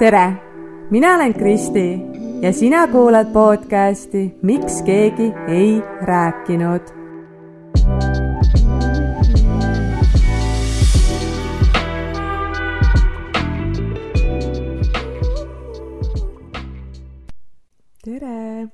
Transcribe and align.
tere, 0.00 0.32
mina 0.90 1.14
olen 1.14 1.34
Kristi 1.34 2.00
ja 2.42 2.52
sina 2.52 2.86
kuulad 2.88 3.32
podcasti 3.32 4.34
Miks 4.42 4.82
keegi 4.82 5.32
ei 5.48 5.82
rääkinud. 6.02 6.80
tere, 18.00 18.68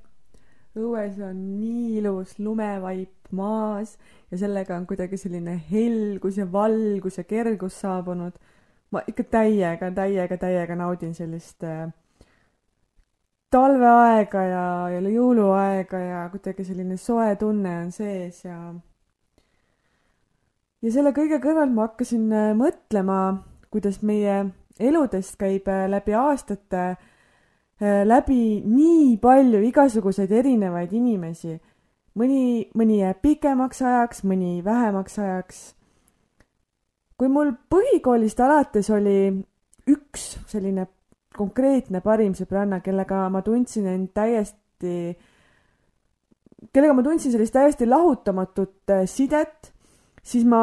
õues 0.79 1.19
on 1.19 1.37
nii 1.59 1.97
ilus 1.99 2.39
lumevaip 2.39 3.33
maas 3.35 3.99
ja 4.31 4.39
sellega 4.39 4.79
on 4.79 4.87
kuidagi 4.87 5.19
selline 5.19 5.59
helgus 5.73 6.39
ja 6.39 6.47
valgus 6.53 7.19
ja 7.19 7.25
kergus 7.25 7.81
saabunud 7.81 8.39
ma 8.91 9.03
ikka 9.07 9.25
täiega, 9.31 9.91
täiega, 9.91 10.37
täiega 10.37 10.77
naudin 10.79 11.15
sellist 11.15 11.65
äh, 11.65 11.89
talveaega 13.51 14.43
ja, 14.43 14.67
ja 14.95 15.01
jõuluaega 15.01 16.03
ja 16.03 16.27
kuidagi 16.33 16.65
selline 16.67 16.97
soe 17.01 17.35
tunne 17.41 17.79
on 17.85 17.93
sees 17.95 18.45
ja 18.45 18.59
ja 20.83 20.93
selle 20.93 21.13
kõige 21.17 21.39
kõrval 21.43 21.73
ma 21.75 21.89
hakkasin 21.89 22.27
äh, 22.33 22.51
mõtlema, 22.59 23.21
kuidas 23.73 24.01
meie 24.07 24.43
eludest 24.79 25.39
käib 25.41 25.69
äh, 25.73 25.87
läbi 25.91 26.17
aastate 26.17 26.83
äh, 26.93 28.03
läbi 28.07 28.63
nii 28.67 29.17
palju 29.23 29.63
igasuguseid 29.71 30.33
erinevaid 30.33 30.93
inimesi. 30.93 31.59
mõni, 32.17 32.69
mõni 32.75 33.01
jääb 33.01 33.23
pikemaks 33.23 33.83
ajaks, 33.83 34.25
mõni 34.25 34.65
vähemaks 34.65 35.19
ajaks 35.19 35.65
kui 37.17 37.29
mul 37.33 37.53
põhikoolist 37.73 38.41
alates 38.45 38.91
oli 38.93 39.31
üks 39.89 40.27
selline 40.51 40.87
konkreetne 41.37 42.01
parim 42.05 42.35
sõbranna, 42.37 42.81
kellega 42.85 43.27
ma 43.33 43.43
tundsin 43.45 43.87
end 43.91 44.11
täiesti, 44.17 45.15
kellega 46.73 46.97
ma 46.97 47.05
tundsin 47.05 47.35
sellist 47.35 47.57
täiesti 47.57 47.89
lahutamatut 47.89 48.93
äh, 48.93 49.05
sidet, 49.11 49.73
siis 50.25 50.47
ma 50.49 50.63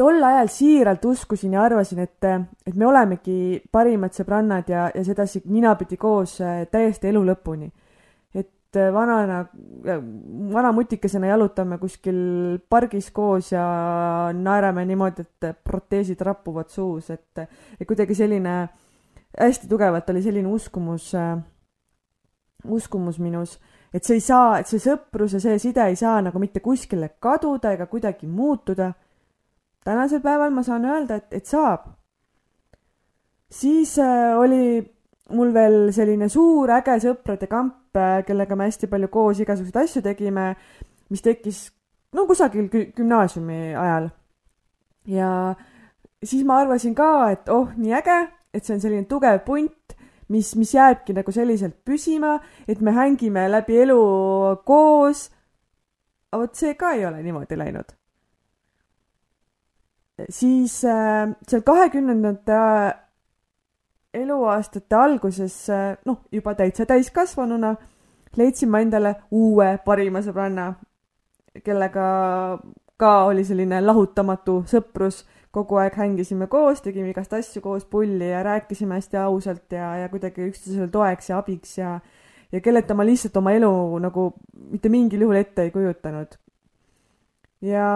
tol 0.00 0.22
ajal 0.24 0.48
siiralt 0.48 1.04
uskusin 1.04 1.54
ja 1.56 1.64
arvasin, 1.66 2.00
et, 2.06 2.24
et 2.66 2.76
me 2.76 2.88
olemegi 2.88 3.60
parimad 3.72 4.16
sõbrannad 4.16 4.70
ja, 4.72 4.88
ja 4.94 5.04
sedasi 5.04 5.44
ninapidi 5.44 6.00
koos 6.00 6.38
äh, 6.40 6.64
täiesti 6.72 7.12
elu 7.12 7.24
lõpuni. 7.32 7.68
äh, 7.68 7.89
vanana, 8.92 9.44
vana 10.52 10.72
mutikesena 10.72 11.26
jalutame 11.32 11.78
kuskil 11.78 12.58
pargis 12.70 13.10
koos 13.10 13.52
ja 13.52 13.64
naerame 14.34 14.84
niimoodi, 14.86 15.24
et 15.26 15.64
proteesid 15.64 16.20
rappuvad 16.26 16.70
suus, 16.70 17.10
et, 17.10 17.42
et 17.80 17.86
kuidagi 17.88 18.14
selline, 18.14 18.54
hästi 19.38 19.70
tugevalt 19.70 20.10
oli 20.10 20.22
selline 20.22 20.48
uskumus 20.48 21.14
äh,, 21.18 21.38
uskumus 22.64 23.18
minus, 23.18 23.58
et 23.94 24.04
see 24.04 24.18
ei 24.20 24.24
saa, 24.24 24.58
et 24.60 24.70
see 24.70 24.82
sõprus 24.82 25.34
ja 25.34 25.42
see 25.42 25.58
side 25.58 25.86
ei 25.90 25.96
saa 25.98 26.20
nagu 26.22 26.38
mitte 26.42 26.62
kuskile 26.62 27.14
kaduda 27.20 27.74
ega 27.74 27.86
kuidagi 27.90 28.26
muutuda. 28.26 28.92
tänasel 29.84 30.20
päeval 30.20 30.50
ma 30.50 30.62
saan 30.62 30.84
öelda, 30.84 31.16
et, 31.16 31.32
et 31.32 31.46
saab. 31.46 31.88
siis 33.50 33.98
äh, 33.98 34.38
oli 34.38 34.80
mul 35.34 35.54
veel 35.54 35.92
selline 35.92 36.28
suur 36.28 36.70
äge 36.70 36.98
sõprade 37.02 37.48
kamp, 37.50 37.74
äh, 37.74 37.79
kellega 38.26 38.56
me 38.56 38.68
hästi 38.68 38.86
palju 38.90 39.08
koos 39.08 39.40
igasuguseid 39.40 39.82
asju 39.82 40.02
tegime, 40.02 40.54
mis 41.10 41.22
tekkis 41.22 41.70
no 42.12 42.26
kusagil 42.26 42.68
gümnaasiumi 42.70 43.74
ajal. 43.74 44.10
ja 45.06 45.54
siis 46.24 46.44
ma 46.44 46.60
arvasin 46.60 46.94
ka, 46.94 47.30
et 47.30 47.48
oh, 47.48 47.70
nii 47.76 47.94
äge, 47.96 48.18
et 48.54 48.64
see 48.64 48.76
on 48.76 48.82
selline 48.82 49.08
tugev 49.08 49.40
punt, 49.46 49.94
mis, 50.30 50.54
mis 50.56 50.74
jääbki 50.74 51.14
nagu 51.16 51.32
selliselt 51.34 51.78
püsima, 51.84 52.38
et 52.68 52.80
me 52.80 52.94
hängime 52.94 53.46
läbi 53.50 53.80
elu 53.84 54.00
koos. 54.66 55.28
aga 56.30 56.42
vot 56.42 56.54
see 56.54 56.74
ka 56.78 56.92
ei 56.94 57.06
ole 57.06 57.22
niimoodi 57.22 57.58
läinud. 57.58 57.96
siis 60.28 60.84
äh, 60.84 61.30
seal 61.48 61.62
kahekümnendate 61.64 62.58
eluaastate 64.14 64.96
alguses, 64.96 65.56
noh, 66.06 66.20
juba 66.32 66.54
täitsa 66.58 66.86
täiskasvanuna, 66.86 67.74
leidsin 68.36 68.70
ma 68.70 68.80
endale 68.82 69.14
uue 69.30 69.72
parima 69.84 70.22
sõbranna, 70.24 70.72
kellega 71.64 72.06
ka 73.00 73.12
oli 73.30 73.44
selline 73.46 73.80
lahutamatu 73.84 74.60
sõprus, 74.70 75.22
kogu 75.50 75.80
aeg 75.82 75.96
hängisime 75.98 76.46
koos, 76.50 76.82
tegime 76.84 77.10
igast 77.10 77.32
asju 77.34 77.62
koos 77.64 77.86
pulli 77.90 78.28
ja 78.30 78.42
rääkisime 78.46 78.98
hästi 78.98 79.18
ausalt 79.24 79.72
ja, 79.74 79.94
ja 80.02 80.10
kuidagi 80.12 80.46
üksteisele 80.46 80.90
toeks 80.92 81.30
ja 81.30 81.38
abiks 81.38 81.78
ja 81.78 81.96
ja 82.52 82.60
kelleta 82.60 82.94
ma 82.98 83.06
lihtsalt 83.06 83.36
oma 83.38 83.52
elu 83.54 83.98
nagu 84.02 84.26
mitte 84.70 84.90
mingil 84.90 85.22
juhul 85.26 85.38
ette 85.38 85.62
ei 85.62 85.70
kujutanud. 85.70 86.34
ja 87.62 87.88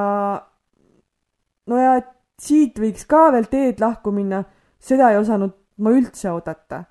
no 1.67 1.79
ja 1.79 1.95
siit 2.41 2.79
võiks 2.79 3.07
ka 3.07 3.31
veel 3.33 3.47
teed 3.51 3.83
lahku 3.83 4.13
minna, 4.15 4.45
seda 4.79 5.11
ei 5.11 5.19
osanud 5.19 5.55
ma 5.77 5.91
üldse 5.91 6.31
oodata. 6.31 6.85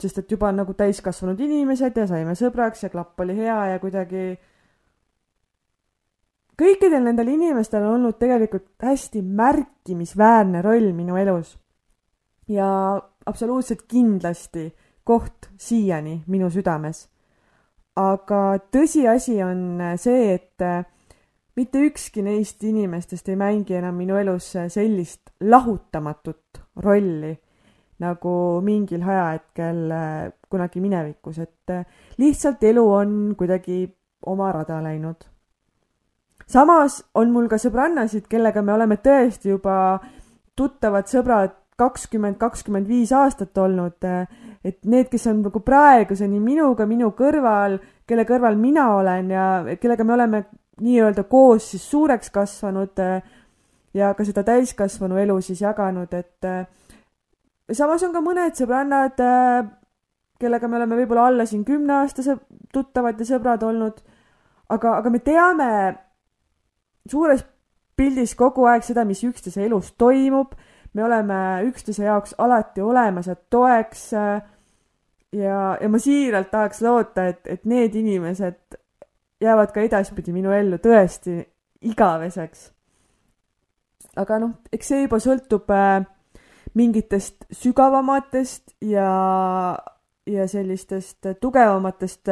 sest 0.00 0.18
et 0.18 0.30
juba 0.30 0.50
nagu 0.52 0.74
täiskasvanud 0.76 1.38
inimesed 1.40 1.96
ja 1.96 2.04
saime 2.06 2.34
sõbraks 2.36 2.82
ja 2.84 2.90
klapp 2.92 3.20
oli 3.24 3.32
hea 3.38 3.56
ja 3.70 3.78
kuidagi 3.80 4.24
kõikidel 6.60 7.04
nendel 7.04 7.30
inimestel 7.32 7.84
on 7.84 7.94
olnud 8.00 8.18
tegelikult 8.20 8.74
hästi 8.82 9.22
märkimisväärne 9.22 10.62
roll 10.64 10.92
minu 10.92 11.16
elus. 11.16 11.56
ja 12.48 13.00
absoluutselt 13.26 13.86
kindlasti 13.88 14.68
koht 15.04 15.48
siiani 15.58 16.22
minu 16.26 16.50
südames. 16.50 17.08
aga 17.96 18.58
tõsiasi 18.72 19.40
on 19.44 19.80
see, 19.96 20.34
et 20.34 20.62
mitte 21.56 21.80
ükski 21.80 22.22
neist 22.22 22.62
inimestest 22.64 23.28
ei 23.28 23.36
mängi 23.36 23.74
enam 23.74 23.96
minu 23.96 24.16
elus 24.16 24.52
sellist 24.68 25.32
lahutamatut 25.40 26.60
rolli 26.84 27.32
nagu 28.02 28.60
mingil 28.64 29.02
ajahetkel 29.02 29.78
äh, 29.92 30.32
kunagi 30.50 30.80
minevikus, 30.80 31.38
et 31.38 31.72
äh, 31.72 31.84
lihtsalt 32.20 32.64
elu 32.64 32.84
on 32.92 33.12
kuidagi 33.38 33.86
oma 34.26 34.52
rada 34.52 34.82
läinud. 34.82 35.24
samas 36.46 37.02
on 37.14 37.32
mul 37.32 37.48
ka 37.48 37.58
sõbrannasid, 37.58 38.28
kellega 38.28 38.62
me 38.62 38.72
oleme 38.72 38.98
tõesti 39.02 39.50
juba 39.50 39.98
tuttavad 40.56 41.08
sõbrad 41.08 41.56
kakskümmend, 41.76 42.36
kakskümmend 42.40 42.88
viis 42.88 43.12
aastat 43.12 43.56
olnud, 43.58 44.04
äh, 44.04 44.28
et 44.64 44.84
need, 44.84 45.08
kes 45.08 45.26
on 45.32 45.40
nagu 45.46 45.60
praeguseni 45.64 46.40
minuga, 46.40 46.86
minu 46.86 47.12
kõrval, 47.16 47.80
kelle 48.06 48.28
kõrval 48.28 48.60
mina 48.60 48.90
olen 48.96 49.30
ja 49.30 49.48
kellega 49.80 50.04
me 50.04 50.14
oleme 50.14 50.44
nii-öelda 50.84 51.24
koos 51.24 51.70
siis 51.72 51.84
suureks 51.90 52.28
kasvanud 52.30 53.00
ja 53.96 54.10
ka 54.12 54.24
seda 54.28 54.42
täiskasvanu 54.44 55.16
elu 55.16 55.38
siis 55.40 55.62
jaganud, 55.62 56.12
et 56.12 56.44
samas 57.74 58.04
on 58.06 58.14
ka 58.14 58.22
mõned 58.22 58.58
sõbrannad, 58.58 59.20
äh, 59.22 59.66
kellega 60.40 60.68
me 60.68 60.78
oleme 60.80 61.00
võib-olla 61.00 61.26
alla 61.30 61.46
siin 61.46 61.64
kümneaastase 61.64 62.36
tuttavad 62.72 63.18
ja 63.20 63.26
sõbrad 63.26 63.62
olnud, 63.66 64.00
aga, 64.68 64.96
aga 65.00 65.10
me 65.10 65.20
teame 65.24 65.70
suures 67.08 67.44
pildis 67.96 68.34
kogu 68.36 68.66
aeg 68.68 68.84
seda, 68.84 69.06
mis 69.08 69.22
üksteise 69.24 69.64
elus 69.64 69.94
toimub, 69.98 70.52
me 70.94 71.04
oleme 71.04 71.38
üksteise 71.68 72.04
jaoks 72.04 72.36
alati 72.38 72.84
olemas 72.84 73.26
ja 73.30 73.36
toeks 73.36 74.10
äh, 74.14 74.42
ja, 75.32 75.60
ja 75.80 75.88
ma 75.88 75.98
siiralt 75.98 76.50
tahaks 76.50 76.82
loota, 76.84 77.26
et, 77.32 77.42
et 77.46 77.64
need 77.64 77.94
inimesed 77.94 78.78
jäävad 79.40 79.72
ka 79.74 79.84
edaspidi 79.84 80.32
minu 80.32 80.52
ellu 80.54 80.78
tõesti 80.82 81.40
igaveseks. 81.86 82.70
aga 84.16 84.38
noh, 84.40 84.54
eks 84.72 84.92
see 84.92 85.02
juba 85.04 85.20
sõltub 85.20 85.72
äh, 85.74 86.04
mingitest 86.76 87.46
sügavamatest 87.52 88.76
ja, 88.84 89.08
ja 90.26 90.48
sellistest 90.48 91.26
tugevamatest 91.40 92.28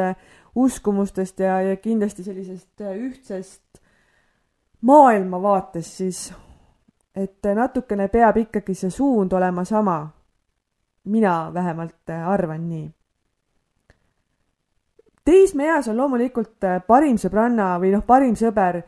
uskumustest 0.55 1.39
ja, 1.39 1.61
ja 1.61 1.75
kindlasti 1.81 2.23
sellisest 2.23 2.81
ühtsest 2.85 3.81
maailmavaatest 4.85 5.97
siis, 5.97 6.33
et 7.15 7.47
natukene 7.55 8.07
peab 8.13 8.37
ikkagi 8.37 8.75
see 8.77 8.89
suund 8.93 9.33
olema 9.33 9.63
sama. 9.65 10.11
mina 11.05 11.51
vähemalt 11.53 12.09
arvan 12.25 12.69
nii. 12.69 12.91
teismeeas 15.25 15.87
on 15.87 15.97
loomulikult 15.97 16.65
parim 16.87 17.17
sõbranna 17.17 17.79
või 17.79 17.91
noh, 17.93 18.05
parim 18.05 18.35
sõber 18.35 18.81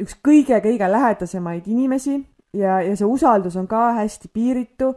üks 0.00 0.16
kõige-kõige 0.26 0.90
lähedasemaid 0.90 1.66
inimesi, 1.66 2.18
ja, 2.52 2.80
ja 2.82 2.96
see 2.96 3.06
usaldus 3.06 3.56
on 3.56 3.68
ka 3.70 3.92
hästi 4.00 4.30
piiritu. 4.32 4.94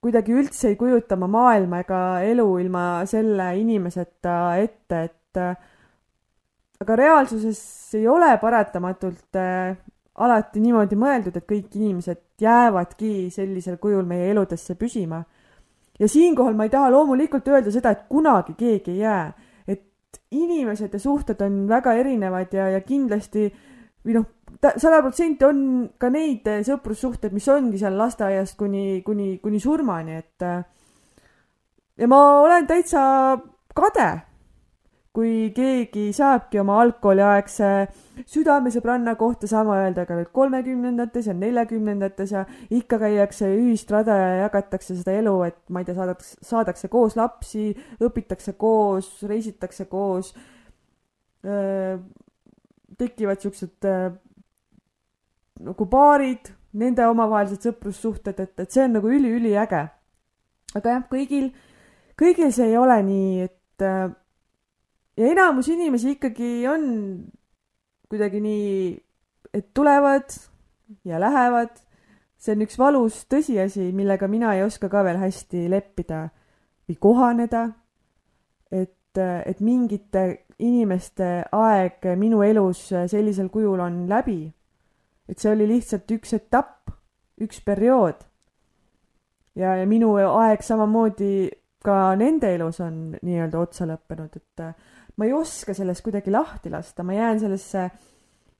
kuidagi 0.00 0.32
üldse 0.32 0.70
ei 0.72 0.76
kujuta 0.80 1.16
ma 1.16 1.26
maailma 1.28 1.82
ega 1.84 2.00
elu 2.24 2.46
ilma 2.58 2.84
selle 3.06 3.50
inimeseta 3.60 4.56
ette, 4.56 5.02
et 5.04 5.40
aga 6.80 6.96
reaalsuses 6.96 7.60
ei 7.98 8.06
ole 8.08 8.30
paratamatult 8.40 9.36
äh, 9.36 9.76
alati 10.24 10.62
niimoodi 10.62 10.98
mõeldud, 10.98 11.36
et 11.36 11.46
kõik 11.48 11.74
inimesed 11.78 12.22
jäävadki 12.42 13.30
sellisel 13.34 13.78
kujul 13.82 14.06
meie 14.08 14.30
eludesse 14.32 14.76
püsima. 14.78 15.24
ja 15.98 16.08
siinkohal 16.08 16.54
ma 16.58 16.64
ei 16.66 16.70
taha 16.70 16.90
loomulikult 16.90 17.48
öelda 17.48 17.70
seda, 17.70 17.90
et 17.90 18.06
kunagi 18.08 18.54
keegi 18.58 18.90
ei 18.90 18.98
jää. 18.98 19.32
et 19.68 20.20
inimesed 20.30 20.92
ja 20.92 20.98
suhted 20.98 21.40
on 21.40 21.68
väga 21.68 21.92
erinevad 21.92 22.52
ja, 22.52 22.68
ja 22.68 22.80
kindlasti 22.80 23.52
või 24.04 24.18
noh, 24.18 24.26
sada 24.62 25.00
protsenti 25.02 25.44
on 25.44 25.64
ka 25.98 26.10
neid 26.12 26.46
sõprussuhteid, 26.66 27.32
mis 27.34 27.48
ongi 27.48 27.80
seal 27.80 27.96
lasteaiast 27.98 28.56
kuni, 28.58 29.02
kuni, 29.06 29.38
kuni 29.42 29.60
surmani, 29.60 30.20
et 30.22 30.46
ja 31.98 32.08
ma 32.10 32.20
olen 32.42 32.66
täitsa 32.66 33.02
kade 33.74 34.08
kui 35.14 35.52
keegi 35.54 36.08
saabki 36.10 36.58
oma 36.58 36.80
algkooliaegse 36.82 37.68
südamesõbranna 38.32 39.14
kohta 39.18 39.46
sama 39.46 39.76
öelda 39.84 40.02
ka 40.08 40.16
veel 40.18 40.26
kolmekümnendates 40.34 41.28
ja 41.30 41.34
neljakümnendates 41.38 42.32
ja 42.34 42.42
ikka 42.74 42.98
käiakse 43.04 43.52
ühist 43.54 43.92
rada 43.94 44.16
ja 44.18 44.32
jagatakse 44.40 44.96
seda 44.98 45.14
elu, 45.20 45.36
et 45.46 45.60
ma 45.70 45.82
ei 45.82 45.86
tea, 45.86 45.94
saadakse, 46.00 46.34
saadakse 46.42 46.90
koos 46.90 47.14
lapsi, 47.20 47.68
õpitakse 48.02 48.56
koos, 48.58 49.12
reisitakse 49.30 49.86
koos. 49.86 50.34
tekivad 52.98 53.42
siuksed 53.42 53.86
nagu 55.64 55.86
paarid, 55.90 56.50
nende 56.74 57.06
omavahelised 57.06 57.68
sõprussuhted, 57.68 58.40
et, 58.40 58.54
et 58.60 58.70
see 58.70 58.84
on 58.84 58.98
nagu 58.98 59.10
üliüliäge. 59.10 59.82
aga 60.74 60.96
jah, 60.96 61.04
kõigil, 61.10 61.50
kõigil 62.18 62.52
see 62.52 62.72
ei 62.72 62.76
ole 62.76 62.98
nii, 63.06 63.48
et 63.48 63.86
ja 65.16 65.30
enamus 65.30 65.68
inimesi 65.70 66.16
ikkagi 66.16 66.66
on 66.68 66.84
kuidagi 68.10 68.40
nii, 68.42 68.98
et 69.54 69.70
tulevad 69.74 70.34
ja 71.04 71.20
lähevad. 71.20 71.80
see 72.36 72.52
on 72.52 72.62
üks 72.66 72.76
valus 72.76 73.22
tõsiasi, 73.32 73.88
millega 73.96 74.28
mina 74.28 74.50
ei 74.52 74.62
oska 74.66 74.90
ka 74.92 75.00
veel 75.06 75.16
hästi 75.16 75.64
leppida 75.72 76.26
või 76.88 76.96
kohaneda. 77.00 77.68
et, 78.70 79.16
et 79.46 79.60
mingite 79.60 80.44
inimeste 80.58 81.44
aeg 81.52 82.04
minu 82.18 82.42
elus 82.42 82.88
sellisel 83.06 83.48
kujul 83.48 83.80
on 83.80 84.08
läbi. 84.08 84.52
Et 85.28 85.38
see 85.40 85.52
oli 85.52 85.68
lihtsalt 85.68 86.10
üks 86.16 86.34
etapp, 86.36 86.90
üks 87.40 87.60
periood. 87.64 88.24
ja, 89.54 89.76
ja 89.76 89.86
minu 89.86 90.14
aeg 90.16 90.62
samamoodi 90.62 91.50
ka 91.84 92.14
nende 92.16 92.54
elus 92.54 92.80
on 92.80 93.14
nii-öelda 93.22 93.60
otsa 93.60 93.86
lõppenud, 93.88 94.36
et 94.36 94.64
ma 95.16 95.26
ei 95.28 95.32
oska 95.36 95.74
sellest 95.76 96.02
kuidagi 96.04 96.32
lahti 96.32 96.72
lasta, 96.72 97.04
ma 97.04 97.14
jään 97.14 97.40
sellesse 97.40 97.90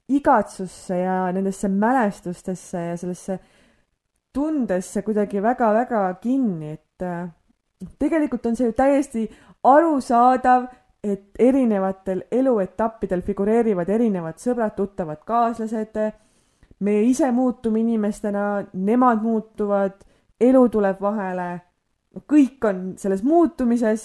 igatsusse 0.09 0.99
ja 0.99 1.33
nendesse 1.33 1.69
mälestustesse 1.69 2.81
ja 2.91 2.97
sellesse 3.01 3.39
tundesse 4.35 5.03
kuidagi 5.03 5.43
väga-väga 5.43 6.03
kinni, 6.21 6.73
et 6.73 7.03
äh, 7.03 7.29
tegelikult 7.99 8.47
on 8.47 8.57
see 8.57 8.69
ju 8.69 8.77
täiesti 8.77 9.25
arusaadav, 9.65 10.67
et 11.05 11.37
erinevatel 11.39 12.23
eluetappidel 12.33 13.21
figureerivad 13.23 13.91
erinevad 13.93 14.41
sõbrad, 14.41 14.73
tuttavad, 14.77 15.21
kaaslased. 15.29 15.99
Meie 16.85 17.05
ise 17.09 17.31
muutume 17.33 17.81
inimestena, 17.81 18.65
nemad 18.73 19.23
muutuvad, 19.23 20.03
elu 20.41 20.69
tuleb 20.69 21.01
vahele. 21.01 21.49
kõik 22.31 22.63
on 22.69 22.83
selles 22.97 23.25
muutumises 23.27 24.05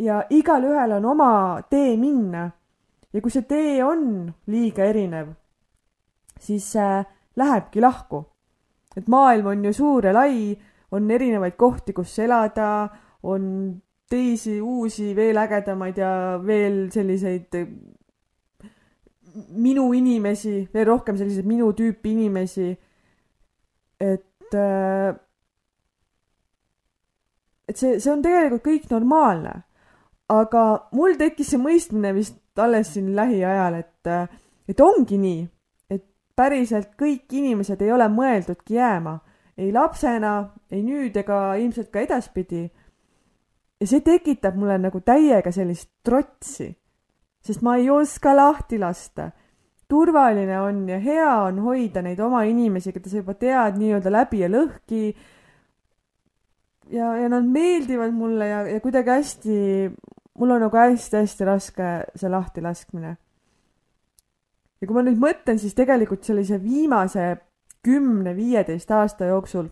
ja 0.00 0.22
igalühel 0.30 0.96
on 0.96 1.04
oma 1.04 1.60
tee 1.70 1.96
minna. 1.96 2.50
ja 3.12 3.20
kui 3.20 3.30
see 3.30 3.46
tee 3.48 3.84
on 3.84 4.32
liiga 4.46 4.84
erinev, 4.84 5.32
siis 6.40 6.74
äh, 6.76 7.06
lähebki 7.36 7.80
lahku. 7.80 8.24
et 8.96 9.08
maailm 9.08 9.46
on 9.46 9.64
ju 9.64 9.72
suur 9.72 10.06
ja 10.06 10.12
lai, 10.12 10.56
on 10.92 11.10
erinevaid 11.10 11.56
kohti, 11.56 11.92
kus 11.92 12.18
elada, 12.18 12.88
on 13.22 13.76
teisi 14.08 14.60
uusi, 14.60 15.10
veel 15.16 15.36
ägedamaid 15.36 15.98
ja 15.98 16.40
veel 16.46 16.86
selliseid 16.94 17.54
minu 19.48 19.90
inimesi, 19.94 20.68
veel 20.74 20.86
rohkem 20.88 21.16
selliseid 21.18 21.46
minu 21.46 21.72
tüüpi 21.76 22.12
inimesi. 22.12 22.76
et 24.00 24.54
äh, 24.54 25.14
et 27.68 27.76
see, 27.76 27.98
see 28.00 28.12
on 28.12 28.22
tegelikult 28.22 28.64
kõik 28.66 28.90
normaalne 28.90 29.54
aga 30.28 30.62
mul 30.96 31.14
tekkis 31.18 31.52
see 31.52 31.60
mõistmine 31.60 32.12
vist 32.16 32.38
alles 32.58 32.92
siin 32.94 33.12
lähiajal, 33.16 33.78
et, 33.82 34.32
et 34.68 34.80
ongi 34.80 35.18
nii, 35.20 35.42
et 35.92 36.04
päriselt 36.36 36.94
kõik 36.98 37.32
inimesed 37.36 37.82
ei 37.84 37.92
ole 37.92 38.08
mõeldudki 38.12 38.78
jääma, 38.78 39.18
ei 39.56 39.70
lapsena, 39.72 40.32
ei 40.72 40.82
nüüd 40.84 41.16
ega 41.16 41.54
ilmselt 41.60 41.92
ka 41.92 42.02
edaspidi. 42.02 42.66
ja 43.80 43.86
see 43.86 44.00
tekitab 44.00 44.56
mulle 44.56 44.78
nagu 44.80 45.00
täiega 45.00 45.52
sellist 45.52 45.90
trotsi, 46.04 46.70
sest 47.46 47.62
ma 47.62 47.76
ei 47.80 47.90
oska 47.90 48.34
lahti 48.36 48.78
lasta. 48.78 49.30
turvaline 49.88 50.60
on 50.60 50.88
ja 50.88 50.98
hea 50.98 51.32
on 51.46 51.60
hoida 51.62 52.02
neid 52.02 52.20
oma 52.20 52.42
inimesi, 52.42 52.92
keda 52.92 53.10
sa 53.10 53.20
juba 53.20 53.34
tead 53.38 53.78
nii-öelda 53.78 54.10
läbi 54.10 54.40
ja 54.42 54.48
lõhki 54.50 55.02
ja, 56.90 57.12
ja 57.22 57.28
nad 57.30 57.46
meeldivad 57.46 58.10
mulle 58.14 58.48
ja, 58.50 58.60
ja 58.66 58.80
kuidagi 58.82 59.10
hästi 59.14 59.58
mul 60.38 60.50
on 60.50 60.60
nagu 60.66 60.76
hästi-hästi 60.76 61.44
raske 61.44 61.88
see 62.14 62.30
lahtilaskmine. 62.30 63.16
ja 64.80 64.86
kui 64.86 64.94
ma 64.94 65.02
nüüd 65.06 65.20
mõtlen, 65.20 65.58
siis 65.58 65.74
tegelikult 65.74 66.26
sellise 66.26 66.58
viimase 66.62 67.36
kümne-viieteist 67.86 68.90
aasta 68.92 69.30
jooksul 69.30 69.70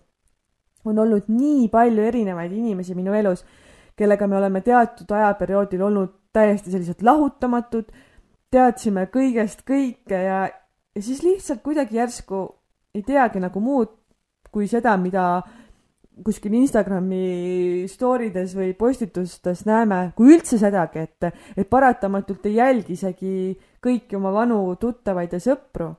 on 0.84 0.98
olnud 0.98 1.28
nii 1.28 1.68
palju 1.72 2.04
erinevaid 2.08 2.52
inimesi 2.52 2.94
minu 2.94 3.14
elus, 3.16 3.44
kellega 3.96 4.26
me 4.28 4.38
oleme 4.38 4.60
teatud 4.64 5.10
ajaperioodil 5.10 5.82
olnud 5.82 6.12
täiesti 6.34 6.72
sellised 6.74 7.02
lahutamatud, 7.06 7.90
teadsime 8.52 9.06
kõigest 9.12 9.64
kõike 9.66 10.18
ja, 10.26 10.40
ja 10.94 11.02
siis 11.02 11.22
lihtsalt 11.24 11.62
kuidagi 11.64 11.98
järsku 11.98 12.46
ei 12.94 13.02
teagi 13.06 13.42
nagu 13.42 13.62
muud 13.62 13.92
kui 14.54 14.68
seda, 14.70 14.94
mida 15.00 15.42
kuskil 16.22 16.54
Instagrami 16.54 17.86
story 17.90 18.30
des 18.34 18.52
või 18.54 18.70
postitustes 18.78 19.64
näeme, 19.66 20.12
kui 20.14 20.36
üldse 20.36 20.60
sedagi, 20.60 21.02
et, 21.08 21.42
et 21.58 21.70
paratamatult 21.70 22.46
ei 22.46 22.60
jälgi 22.60 22.94
isegi 22.94 23.34
kõiki 23.82 24.18
oma 24.18 24.30
vanu 24.34 24.60
tuttavaid 24.80 25.34
ja 25.34 25.42
sõpru. 25.42 25.90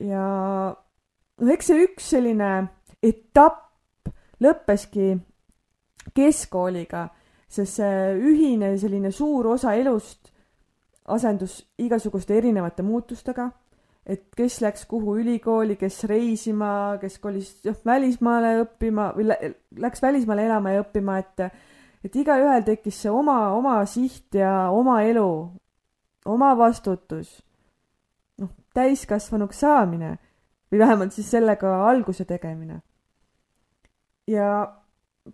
ja 0.00 0.24
noh, 0.72 1.52
eks 1.52 1.68
see 1.68 1.84
üks 1.84 2.08
selline 2.16 2.50
etapp 3.04 4.08
lõppeski 4.40 5.14
keskkooliga, 6.16 7.08
sest 7.48 7.78
see 7.78 8.16
ühine 8.18 8.72
selline 8.78 9.12
suur 9.14 9.46
osa 9.54 9.74
elust 9.78 10.32
asendus 11.06 11.60
igasuguste 11.78 12.34
erinevate 12.36 12.82
muutustega 12.82 13.50
et 14.06 14.22
kes 14.38 14.60
läks 14.62 14.84
kuhu 14.86 15.16
ülikooli, 15.20 15.76
kes 15.76 16.04
reisima, 16.06 16.96
kes 17.02 17.18
kolis 17.22 17.50
jah, 17.66 17.76
välismaale 17.86 18.52
õppima 18.62 19.10
või 19.16 19.26
läks 19.82 20.02
välismaale 20.02 20.46
elama 20.46 20.76
ja 20.76 20.84
õppima, 20.84 21.18
et 21.22 21.48
et 22.06 22.16
igaühel 22.22 22.62
tekkis 22.62 23.00
see 23.02 23.10
oma, 23.10 23.50
oma 23.56 23.80
siht 23.90 24.36
ja 24.38 24.68
oma 24.70 25.00
elu, 25.02 25.30
oma 26.30 26.52
vastutus, 26.58 27.32
noh, 28.38 28.52
täiskasvanuks 28.76 29.64
saamine 29.64 30.12
või 30.70 30.82
vähemalt 30.84 31.16
siis 31.16 31.32
sellega 31.34 31.72
alguse 31.88 32.24
tegemine. 32.24 32.80
ja 34.30 34.46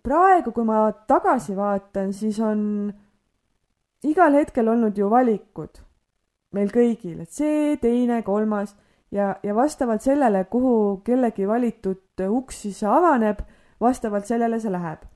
praegu, 0.03 0.51
kui 0.51 0.65
ma 0.65 0.85
tagasi 1.07 1.55
vaatan, 1.57 2.13
siis 2.13 2.39
on 2.39 2.91
igal 4.03 4.35
hetkel 4.39 4.67
olnud 4.67 4.97
ju 4.97 5.09
valikud 5.11 5.81
meil 6.53 6.69
kõigil, 6.73 7.21
et 7.23 7.33
see, 7.33 7.75
teine, 7.81 8.21
kolmas 8.25 8.75
ja, 9.13 9.33
ja 9.43 9.55
vastavalt 9.57 10.05
sellele, 10.05 10.45
kuhu 10.51 11.01
kellegi 11.05 11.47
valitud 11.49 12.23
uks 12.29 12.63
siis 12.67 12.83
avaneb, 12.85 13.41
vastavalt 13.81 14.29
sellele 14.29 14.59
see 14.61 14.73
läheb. 14.73 15.09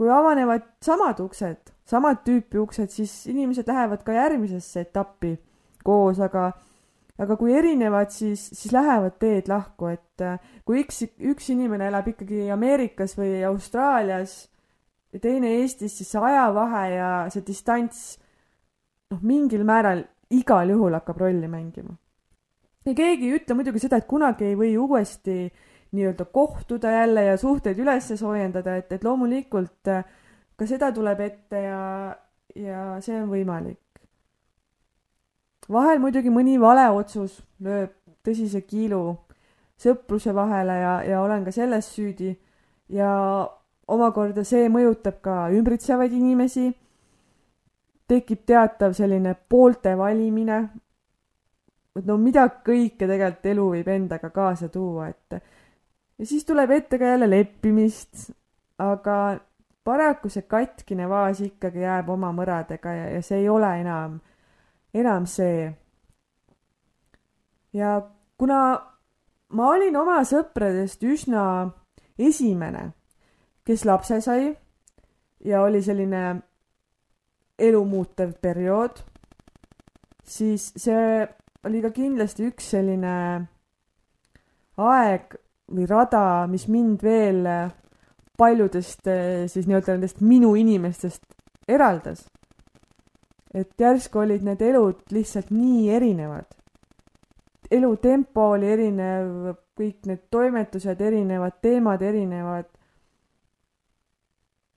kui 0.00 0.08
avanevad 0.08 0.64
samad 0.80 1.18
uksed, 1.20 1.74
samad 1.84 2.22
tüüpi 2.24 2.56
uksed, 2.58 2.88
siis 2.88 3.12
inimesed 3.28 3.68
lähevad 3.68 4.00
ka 4.02 4.14
järgmisesse 4.16 4.80
etappi 4.86 5.34
koos, 5.84 6.20
aga 6.24 6.52
aga 7.20 7.36
kui 7.36 7.52
erinevad, 7.56 8.12
siis, 8.14 8.46
siis 8.54 8.72
lähevad 8.72 9.18
teed 9.20 9.50
lahku, 9.50 9.90
et 9.92 10.24
äh, 10.24 10.38
kui 10.64 10.80
üks, 10.84 11.02
üks 11.32 11.50
inimene 11.52 11.90
elab 11.90 12.08
ikkagi 12.12 12.48
Ameerikas 12.52 13.16
või 13.18 13.42
Austraalias 13.48 14.46
ja 15.12 15.20
teine 15.20 15.52
Eestis, 15.58 15.98
siis 15.98 16.10
see 16.12 16.22
ajavahe 16.30 16.84
ja 16.94 17.10
see 17.32 17.44
distants 17.46 18.04
noh, 19.10 19.20
mingil 19.20 19.66
määral 19.68 20.04
igal 20.30 20.70
juhul 20.70 20.96
hakkab 20.96 21.20
rolli 21.20 21.50
mängima. 21.50 21.96
ja 22.86 22.94
keegi 22.96 23.28
ei 23.28 23.36
ütle 23.40 23.58
muidugi 23.58 23.82
seda, 23.82 24.00
et 24.00 24.08
kunagi 24.08 24.48
ei 24.48 24.56
või 24.56 24.72
uuesti 24.80 25.42
nii-öelda 25.90 26.24
kohtuda 26.30 26.92
jälle 26.94 27.24
ja 27.24 27.36
suhteid 27.36 27.78
üles 27.82 28.12
soojendada, 28.14 28.76
et, 28.78 28.92
et 28.92 29.04
loomulikult 29.04 29.90
äh, 29.90 30.04
ka 30.56 30.66
seda 30.68 30.92
tuleb 30.94 31.20
ette 31.24 31.62
ja, 31.66 31.82
ja 32.54 32.82
see 33.04 33.18
on 33.18 33.28
võimalik. 33.32 33.80
Vahel 35.68 35.98
muidugi 36.00 36.30
mõni 36.30 36.58
vale 36.60 36.88
otsus 36.94 37.40
lööb 37.60 37.92
tõsise 38.24 38.62
kiilu 38.66 39.16
sõpruse 39.80 40.34
vahele 40.34 40.76
ja, 40.80 40.94
ja 41.04 41.22
olen 41.22 41.44
ka 41.44 41.52
selles 41.54 41.88
süüdi 41.94 42.34
ja 42.92 43.10
omakorda 43.90 44.44
see 44.46 44.68
mõjutab 44.72 45.20
ka 45.24 45.36
ümbritsevaid 45.54 46.12
inimesi. 46.12 46.70
tekib 48.10 48.40
teatav 48.46 48.92
selline 48.92 49.34
poolte 49.48 49.94
valimine. 49.98 50.68
et 51.96 52.06
no 52.06 52.16
mida 52.16 52.46
kõike 52.48 53.06
tegelikult 53.06 53.46
elu 53.46 53.70
võib 53.74 53.88
endaga 53.88 54.30
kaasa 54.30 54.68
tuua, 54.68 55.08
et 55.08 55.42
ja 56.18 56.26
siis 56.26 56.44
tuleb 56.44 56.70
ette 56.70 56.98
ka 56.98 57.04
jälle 57.04 57.30
leppimist, 57.30 58.30
aga 58.78 59.40
paraku 59.84 60.28
see 60.28 60.42
katkine 60.42 61.08
vaas 61.08 61.40
ikkagi 61.40 61.82
jääb 61.82 62.08
oma 62.08 62.32
mõradega 62.36 62.92
ja, 62.94 63.06
ja 63.16 63.22
see 63.22 63.40
ei 63.42 63.48
ole 63.48 63.70
enam, 63.80 64.20
enam 64.94 65.26
see. 65.26 65.70
ja 67.72 68.00
kuna 68.38 68.60
ma 69.54 69.68
olin 69.74 69.96
oma 69.96 70.20
sõpradest 70.26 71.02
üsna 71.06 71.44
esimene, 72.18 72.90
kes 73.66 73.84
lapse 73.84 74.20
sai 74.20 74.50
ja 75.44 75.62
oli 75.62 75.82
selline 75.82 76.24
elumuutev 77.60 78.32
periood, 78.42 79.02
siis 80.24 80.70
see 80.76 81.26
oli 81.68 81.82
ka 81.84 81.90
kindlasti 81.92 82.48
üks 82.48 82.70
selline 82.72 83.14
aeg 84.80 85.36
või 85.70 85.86
rada, 85.86 86.46
mis 86.50 86.66
mind 86.72 87.02
veel 87.04 87.46
paljudest 88.40 89.08
siis 89.52 89.68
nii-öelda 89.68 89.96
nendest 89.96 90.22
minu 90.24 90.54
inimestest 90.56 91.26
eraldas. 91.68 92.24
Et 93.54 93.70
järsku 93.78 94.18
olid 94.18 94.42
need 94.46 94.60
elud 94.62 95.02
lihtsalt 95.10 95.50
nii 95.50 95.90
erinevad 95.90 96.60
elutempo 97.70 98.50
oli 98.56 98.68
erinev, 98.70 99.54
kõik 99.78 100.06
need 100.10 100.26
toimetused 100.32 101.00
erinevad, 101.00 101.58
teemad 101.62 102.02
erinevad. 102.02 102.68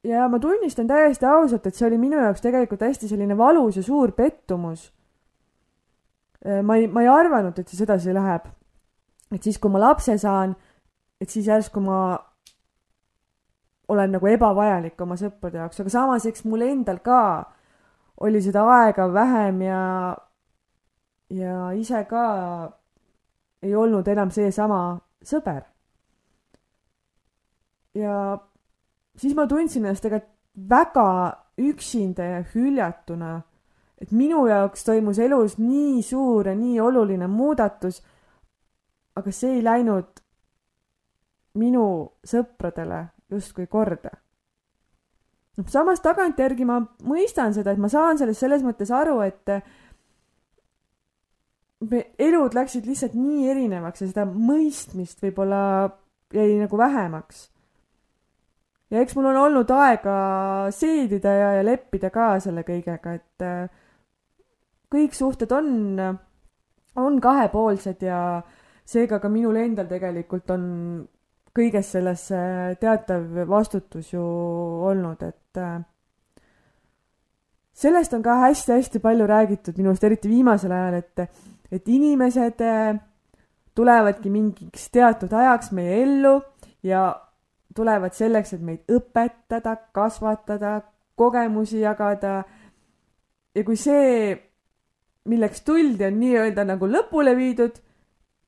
ja 0.04 0.28
ma 0.30 0.40
tunnistan 0.40 0.88
täiesti 0.88 1.26
ausalt, 1.26 1.66
et 1.68 1.76
see 1.76 1.88
oli 1.88 1.98
minu 1.98 2.20
jaoks 2.20 2.44
tegelikult 2.44 2.84
hästi 2.84 3.08
selline 3.08 3.38
valus 3.38 3.78
ja 3.80 3.84
suur 3.84 4.12
pettumus. 4.12 4.92
Äh, 6.46 6.60
ma 6.62 6.76
ei, 6.76 6.88
ma 6.88 7.02
ei 7.02 7.08
arvanud, 7.08 7.58
et 7.58 7.68
see 7.68 7.80
sedasi 7.80 8.14
läheb. 8.14 8.52
et 9.34 9.44
siis, 9.44 9.58
kui 9.58 9.72
ma 9.72 9.80
lapse 9.80 10.18
saan, 10.18 10.56
et 11.22 11.30
siis 11.30 11.48
järsku 11.48 11.82
ma 11.82 12.20
olen 13.90 14.12
nagu 14.14 14.28
ebavajalik 14.28 15.02
oma 15.02 15.16
sõprade 15.18 15.58
jaoks, 15.58 15.80
aga 15.80 15.90
samas, 15.90 16.26
eks 16.26 16.46
mul 16.46 16.62
endal 16.62 17.00
ka 17.04 17.22
oli 18.22 18.42
seda 18.42 18.64
aega 18.70 19.08
vähem 19.14 19.62
ja, 19.62 20.18
ja 21.30 21.72
ise 21.72 22.04
ka 22.10 22.26
ei 23.64 23.76
olnud 23.76 24.08
enam 24.08 24.32
seesama 24.32 25.00
sõber. 25.24 25.64
ja 27.94 28.38
siis 29.16 29.36
ma 29.36 29.48
tundsin 29.48 29.86
ennast 29.86 30.04
tegelikult 30.04 30.34
väga 30.70 31.34
üksinda 31.58 32.24
ja 32.24 32.44
hüljatuna, 32.54 33.42
et 34.02 34.12
minu 34.12 34.46
jaoks 34.48 34.84
toimus 34.86 35.20
elus 35.20 35.58
nii 35.58 36.02
suur 36.04 36.48
ja 36.48 36.56
nii 36.56 36.80
oluline 36.80 37.28
muudatus, 37.28 38.02
aga 39.16 39.32
see 39.32 39.58
ei 39.58 39.64
läinud 39.64 40.22
minu 41.58 41.86
sõpradele 42.26 43.08
justkui 43.30 43.68
korda. 43.68 44.23
Noh, 45.58 45.70
samas 45.70 46.02
tagantjärgi 46.04 46.66
ma 46.68 46.80
mõistan 47.06 47.54
seda, 47.56 47.74
et 47.74 47.82
ma 47.82 47.90
saan 47.92 48.20
sellest 48.20 48.44
selles 48.44 48.66
mõttes 48.66 48.92
aru, 48.94 49.20
et 49.26 49.58
me 51.90 52.04
elud 52.22 52.56
läksid 52.56 52.88
lihtsalt 52.88 53.16
nii 53.18 53.50
erinevaks 53.52 54.04
ja 54.04 54.10
seda 54.10 54.26
mõistmist 54.30 55.24
võib-olla 55.24 55.64
jäi 56.34 56.56
nagu 56.62 56.78
vähemaks. 56.80 57.50
ja 58.94 59.02
eks 59.02 59.16
mul 59.18 59.32
on 59.32 59.40
olnud 59.48 59.72
aega 59.74 60.18
seedida 60.74 61.32
ja, 61.34 61.50
ja 61.60 61.64
leppida 61.66 62.10
ka 62.14 62.36
selle 62.44 62.64
kõigega, 62.68 63.16
et 63.18 63.46
äh, 63.46 63.70
kõik 64.94 65.16
suhted 65.18 65.52
on, 65.52 66.00
on 66.96 67.18
kahepoolsed 67.22 68.06
ja 68.06 68.20
seega 68.86 69.20
ka 69.20 69.32
minul 69.32 69.58
endal 69.58 69.90
tegelikult 69.90 70.52
on 70.54 70.64
kõiges 71.54 71.92
selles 71.96 72.28
teatav 72.82 73.44
vastutus 73.50 74.14
ju 74.14 74.24
olnud, 74.90 75.22
et 75.22 75.62
äh, 75.62 75.80
sellest 77.74 78.14
on 78.14 78.24
ka 78.26 78.40
hästi-hästi 78.48 79.02
palju 79.04 79.28
räägitud 79.30 79.78
minu 79.78 79.92
arust, 79.92 80.06
eriti 80.08 80.32
viimasel 80.32 80.72
ajal, 80.72 81.02
et 81.02 81.28
et 81.74 81.88
inimesed 81.90 82.62
äh, 82.62 82.96
tulevadki 83.76 84.30
mingiks 84.30 84.90
teatud 84.94 85.32
ajaks 85.34 85.72
meie 85.74 86.02
ellu 86.04 86.36
ja 86.86 87.08
tulevad 87.76 88.14
selleks, 88.14 88.54
et 88.54 88.62
meid 88.62 88.92
õpetada, 88.94 89.76
kasvatada, 89.94 90.82
kogemusi 91.18 91.80
jagada. 91.82 92.44
ja 93.56 93.64
kui 93.64 93.78
see, 93.78 94.36
milleks 95.30 95.62
tuldi, 95.62 96.06
on 96.06 96.20
nii-öelda 96.20 96.66
nagu 96.66 96.90
lõpule 96.90 97.36
viidud 97.38 97.78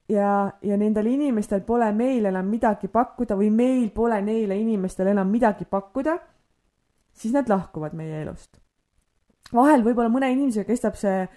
ja, 0.10 0.52
ja 0.62 0.78
nendel 0.78 1.10
inimestel 1.10 1.62
pole 1.66 1.92
meil 1.94 2.26
enam 2.26 2.48
midagi 2.50 2.88
pakkuda 2.88 3.38
või 3.40 3.50
meil 3.52 3.90
pole 3.96 4.22
neile 4.22 4.58
inimestele 4.60 5.12
enam 5.16 5.30
midagi 5.32 5.66
pakkuda, 5.66 6.18
siis 7.14 7.34
nad 7.34 7.50
lahkuvad 7.50 7.94
meie 7.94 8.22
elust. 8.22 8.60
vahel 9.54 9.84
võib-olla 9.86 10.10
mõne 10.10 10.32
inimesega 10.32 10.68
kestab 10.68 10.96
see 11.00 11.28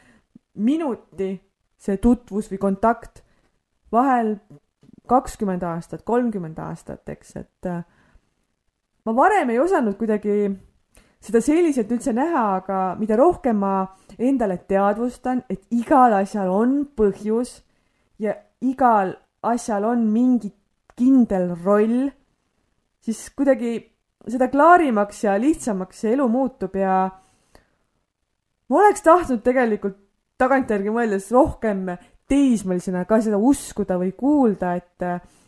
minuti 0.55 1.37
see 1.79 1.99
tutvus 2.03 2.51
või 2.51 2.59
kontakt 2.59 3.23
vahel 3.93 4.37
kakskümmend 5.09 5.63
aastat, 5.65 6.03
kolmkümmend 6.05 6.59
aastat, 6.61 7.07
eks, 7.09 7.37
et 7.41 7.69
äh, 7.71 7.85
ma 9.07 9.15
varem 9.17 9.55
ei 9.55 9.61
osanud 9.63 9.97
kuidagi 9.97 10.51
seda 11.25 11.41
selliselt 11.43 11.91
üldse 11.95 12.13
näha, 12.15 12.43
aga 12.61 12.81
mida 12.99 13.17
rohkem 13.19 13.63
ma 13.63 13.73
endale 14.19 14.59
teadvustan, 14.69 15.43
et 15.49 15.65
igal 15.75 16.15
asjal 16.21 16.53
on 16.53 16.83
põhjus 16.99 17.63
ja 18.23 18.37
igal 18.67 19.15
asjal 19.43 19.85
on 19.85 20.07
mingi 20.11 20.51
kindel 20.99 21.53
roll, 21.63 22.09
siis 23.05 23.29
kuidagi 23.37 23.79
seda 24.29 24.49
klaarimaks 24.53 25.25
ja 25.25 25.37
lihtsamaks 25.41 26.03
see 26.03 26.13
elu 26.17 26.27
muutub 26.29 26.75
ja 26.77 27.07
ma 28.69 28.81
oleks 28.83 29.05
tahtnud 29.07 29.45
tegelikult 29.47 29.97
tagantjärgi 30.39 30.93
mõeldes 30.95 31.31
rohkem 31.35 31.87
teismelisena 32.29 33.07
ka 33.09 33.21
seda 33.25 33.39
uskuda 33.41 33.97
või 33.99 34.13
kuulda, 34.17 34.75
et, 34.77 35.07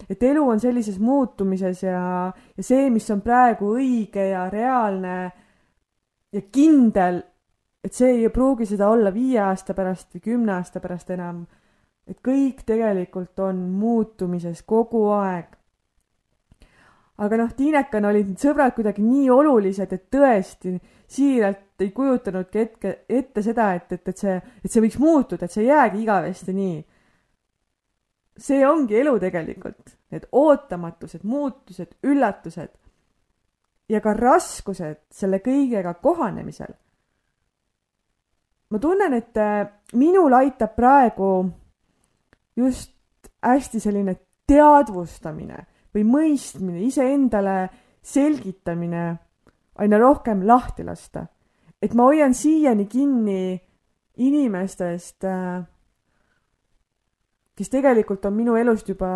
et 0.08 0.22
elu 0.30 0.46
on 0.48 0.62
sellises 0.62 0.96
muutumises 1.02 1.82
ja, 1.84 2.30
ja 2.30 2.64
see, 2.64 2.88
mis 2.90 3.06
on 3.12 3.20
praegu 3.24 3.74
õige 3.76 4.30
ja 4.30 4.46
reaalne 4.50 5.16
ja 6.32 6.42
kindel, 6.52 7.20
et 7.84 7.96
see 7.96 8.14
ei 8.16 8.30
pruugi 8.32 8.68
seda 8.68 8.88
olla 8.92 9.12
viie 9.12 9.40
aasta 9.44 9.76
pärast 9.76 10.14
või 10.16 10.24
kümne 10.30 10.56
aasta 10.56 10.80
pärast 10.80 11.12
enam. 11.12 11.44
Et 12.08 12.18
kõik 12.24 12.64
tegelikult 12.66 13.38
on 13.44 13.58
muutumises 13.80 14.62
kogu 14.62 15.08
aeg. 15.14 15.56
aga 17.20 17.36
noh, 17.36 17.50
Tiinekana 17.52 18.08
olid 18.08 18.30
need 18.30 18.40
sõbrad 18.40 18.72
kuidagi 18.74 19.02
nii 19.04 19.28
olulised, 19.30 19.92
et 19.92 20.06
tõesti 20.12 20.78
siiralt 21.10 21.82
ei 21.84 21.90
kujutanudki 21.92 22.58
hetke, 22.58 22.92
ette 23.08 23.42
seda, 23.44 23.74
et, 23.76 23.92
et, 23.92 24.08
et 24.08 24.22
see, 24.24 24.36
et 24.64 24.72
see 24.72 24.82
võiks 24.84 24.98
muutuda, 25.00 25.44
et 25.44 25.52
see 25.52 25.66
ei 25.66 25.68
jäägi 25.68 26.02
igavesti 26.04 26.54
nii. 26.56 26.78
see 28.40 28.60
ongi 28.66 28.96
elu 28.96 29.18
tegelikult, 29.20 29.96
need 30.10 30.26
ootamatused, 30.32 31.26
muutused, 31.28 31.98
üllatused 32.08 32.72
ja 33.90 34.00
ka 34.00 34.14
raskused 34.14 35.02
selle 35.12 35.40
kõigega 35.44 35.94
kohanemisel. 36.02 36.72
ma 38.70 38.78
tunnen, 38.78 39.14
et 39.14 39.36
äh, 39.36 39.66
minul 39.98 40.32
aitab 40.32 40.76
praegu 40.76 41.30
just 42.56 42.94
hästi 43.42 43.80
selline 43.80 44.16
teadvustamine 44.46 45.66
või 45.94 46.04
mõistmine, 46.06 46.80
iseendale 46.86 47.68
selgitamine 48.02 49.04
aina 49.80 49.98
rohkem 49.98 50.46
lahti 50.46 50.84
lasta 50.84 51.26
et 51.82 51.94
ma 51.96 52.08
hoian 52.10 52.34
siiani 52.36 52.86
kinni 52.86 53.60
inimestest, 54.20 55.24
äh, 55.24 55.62
kes 57.56 57.72
tegelikult 57.72 58.24
on 58.28 58.36
minu 58.36 58.56
elust 58.60 58.88
juba 58.88 59.10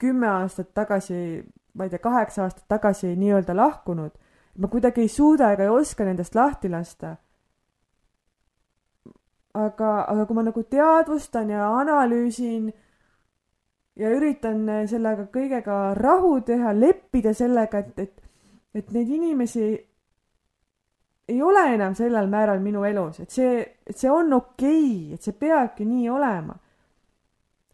kümme 0.00 0.28
aastat 0.28 0.72
tagasi, 0.74 1.42
ma 1.76 1.84
ei 1.84 1.92
tea, 1.92 2.00
kaheksa 2.02 2.46
aastat 2.46 2.66
tagasi 2.68 3.14
nii-öelda 3.16 3.56
lahkunud. 3.56 4.10
ma 4.58 4.68
kuidagi 4.68 5.00
ei 5.00 5.08
suuda 5.08 5.52
ega 5.54 5.62
ei 5.62 5.70
oska 5.70 6.04
nendest 6.04 6.34
lahti 6.34 6.68
lasta. 6.68 7.16
Aga, 9.54 9.90
aga 10.08 10.24
kui 10.26 10.36
ma 10.36 10.44
nagu 10.46 10.62
teadvustan 10.62 11.50
ja 11.50 11.66
analüüsin 11.80 12.70
ja 14.00 14.10
üritan 14.14 14.64
sellega 14.88 15.26
kõigega 15.32 15.78
rahu 15.98 16.40
teha, 16.46 16.72
leppida 16.76 17.34
sellega, 17.34 17.82
et, 17.82 17.98
et, 17.98 18.22
et 18.74 18.92
neid 18.94 19.10
inimesi 19.10 19.68
ei 21.30 21.42
ole 21.42 21.62
enam 21.74 21.94
sellel 21.94 22.26
määral 22.30 22.58
minu 22.62 22.82
elus, 22.86 23.20
et 23.22 23.30
see, 23.30 23.60
et 23.86 23.96
see 23.96 24.10
on 24.10 24.32
okei 24.32 24.80
okay,, 24.80 25.14
et 25.14 25.22
see 25.22 25.36
peabki 25.38 25.86
nii 25.86 26.08
olema. 26.10 26.56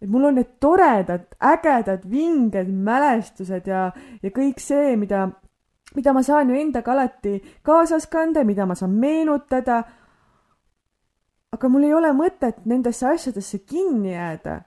et 0.00 0.08
mul 0.12 0.28
on 0.28 0.34
need 0.36 0.58
toredad, 0.60 1.24
ägedad, 1.40 2.02
vinged 2.10 2.68
mälestused 2.68 3.66
ja, 3.66 3.90
ja 4.22 4.30
kõik 4.30 4.60
see, 4.60 4.96
mida 5.00 5.28
mida 5.96 6.12
ma 6.12 6.22
saan 6.22 6.50
ju 6.50 6.56
endaga 6.60 6.92
alati 6.92 7.38
kaasas 7.64 8.06
kanda, 8.06 8.44
mida 8.44 8.66
ma 8.66 8.74
saan 8.74 8.92
meenutada. 9.00 9.82
Aga 11.56 11.68
mul 11.72 11.86
ei 11.88 11.94
ole 11.96 12.12
mõtet 12.12 12.64
nendesse 12.68 13.06
asjadesse 13.08 13.62
kinni 13.64 14.12
jääda 14.12 14.60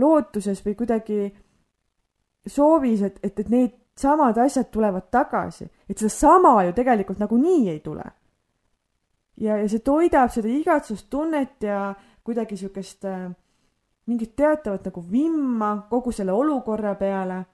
lootuses 0.00 0.60
või 0.64 0.74
kuidagi 0.76 1.18
soovis, 2.46 3.02
et, 3.06 3.18
et, 3.22 3.38
et 3.40 3.48
need 3.48 3.72
samad 3.96 4.38
asjad 4.42 4.68
tulevad 4.74 5.08
tagasi, 5.10 5.68
et 5.88 5.98
sedasama 5.98 6.56
ju 6.66 6.74
tegelikult 6.76 7.22
nagunii 7.22 7.70
ei 7.70 7.80
tule. 7.80 8.04
ja, 9.40 9.56
ja 9.56 9.68
see 9.68 9.82
toidab 9.82 10.30
seda 10.30 10.50
igatsustunnet 10.50 11.62
ja 11.62 11.94
kuidagi 12.24 12.56
siukest 12.56 13.04
äh, 13.04 13.30
mingit 14.06 14.36
teatavat 14.36 14.84
nagu 14.84 15.04
vimma 15.10 15.86
kogu 15.90 16.12
selle 16.12 16.32
olukorra 16.32 16.94
peale. 16.94 17.44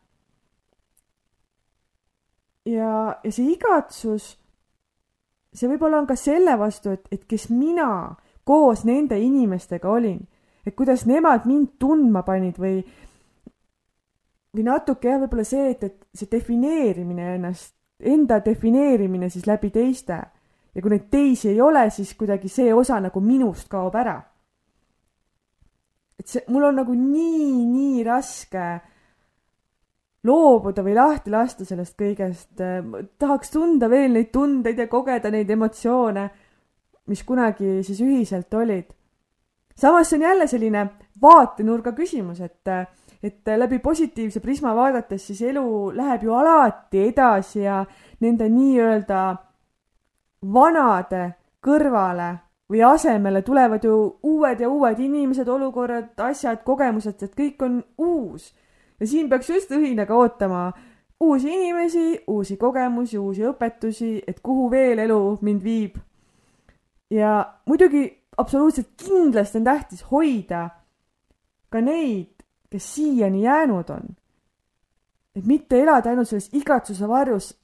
ja, 2.64 3.20
ja 3.24 3.32
see 3.32 3.52
igatsus, 3.52 4.32
see 5.52 5.68
võib-olla 5.68 6.00
on 6.00 6.08
ka 6.08 6.16
selle 6.16 6.58
vastu, 6.58 6.96
et, 6.96 7.08
et 7.12 7.24
kes 7.28 7.48
mina 7.50 8.16
koos 8.50 8.82
nende 8.88 9.18
inimestega 9.22 9.90
olin, 9.90 10.18
et 10.66 10.74
kuidas 10.74 11.06
nemad 11.06 11.46
mind 11.46 11.76
tundma 11.78 12.24
panid 12.26 12.58
või 12.58 12.80
või 14.50 14.66
natuke 14.66 15.06
jah, 15.06 15.20
võib-olla 15.22 15.46
see, 15.46 15.70
et, 15.76 15.84
et 15.86 16.18
see 16.18 16.26
defineerimine 16.30 17.34
ennast, 17.36 17.74
enda 18.02 18.40
defineerimine 18.42 19.28
siis 19.30 19.46
läbi 19.46 19.70
teiste 19.70 20.18
ja 20.74 20.82
kui 20.82 20.92
neid 20.92 21.06
teisi 21.12 21.52
ei 21.52 21.60
ole, 21.62 21.84
siis 21.94 22.12
kuidagi 22.18 22.50
see 22.50 22.74
osa 22.74 22.98
nagu 23.02 23.22
minust 23.22 23.68
kaob 23.70 23.94
ära. 23.98 24.18
et 26.18 26.28
see, 26.28 26.42
mul 26.52 26.66
on 26.68 26.80
nagu 26.82 26.94
nii, 26.94 27.64
nii 27.64 28.02
raske 28.04 28.66
loobuda 30.26 30.82
või 30.84 30.94
lahti 30.98 31.32
lasta 31.32 31.64
sellest 31.64 31.96
kõigest. 31.98 32.60
tahaks 33.18 33.50
tunda 33.54 33.88
veel 33.88 34.12
neid 34.12 34.32
tundeid 34.32 34.78
ja 34.78 34.88
kogeda 34.88 35.30
neid 35.30 35.50
emotsioone, 35.50 36.30
mis 37.10 37.22
kunagi 37.26 37.80
siis 37.82 38.00
ühiselt 38.00 38.54
olid. 38.54 38.88
samas 39.74 40.10
see 40.10 40.18
on 40.18 40.22
jälle 40.22 40.46
selline 40.46 40.86
vaatenurga 41.22 41.92
küsimus, 41.92 42.40
et 42.40 42.68
et 43.22 43.48
läbi 43.56 43.78
positiivse 43.78 44.40
prisma 44.40 44.72
vaadates 44.74 45.26
siis 45.26 45.42
elu 45.42 45.92
läheb 45.94 46.22
ju 46.24 46.34
alati 46.34 47.02
edasi 47.08 47.66
ja 47.66 47.84
nende 48.20 48.48
nii-öelda 48.48 49.24
vanade 50.54 51.24
kõrvale 51.60 52.30
või 52.70 52.80
asemele 52.86 53.42
tulevad 53.42 53.84
ju 53.84 53.96
uued 54.22 54.60
ja 54.60 54.68
uued 54.70 54.98
inimesed, 54.98 55.48
olukorrad, 55.48 56.14
asjad, 56.16 56.62
kogemused, 56.64 57.22
et 57.22 57.34
kõik 57.36 57.64
on 57.66 57.82
uus. 57.98 58.54
ja 59.00 59.06
siin 59.06 59.28
peaks 59.28 59.50
just 59.50 59.70
õhinaga 59.70 60.14
ootama 60.14 60.72
uusi 61.20 61.48
inimesi, 61.48 62.20
uusi 62.26 62.56
kogemusi, 62.56 63.18
uusi 63.18 63.44
õpetusi, 63.44 64.22
et 64.26 64.40
kuhu 64.40 64.70
veel 64.70 64.98
elu 64.98 65.38
mind 65.42 65.62
viib. 65.62 65.96
Ja 67.10 67.60
muidugi 67.66 68.04
absoluutselt 68.36 68.88
kindlasti 68.96 69.58
on 69.58 69.64
tähtis 69.64 70.04
hoida 70.10 70.68
ka 71.70 71.80
neid 71.80 72.40
kes 72.70 72.94
siiani 72.94 73.42
jäänud 73.42 73.88
on. 73.90 74.02
et 75.36 75.46
mitte 75.46 75.82
elada 75.82 76.10
ainult 76.10 76.28
selles 76.28 76.50
igatsuse 76.52 77.08
varjus 77.08 77.60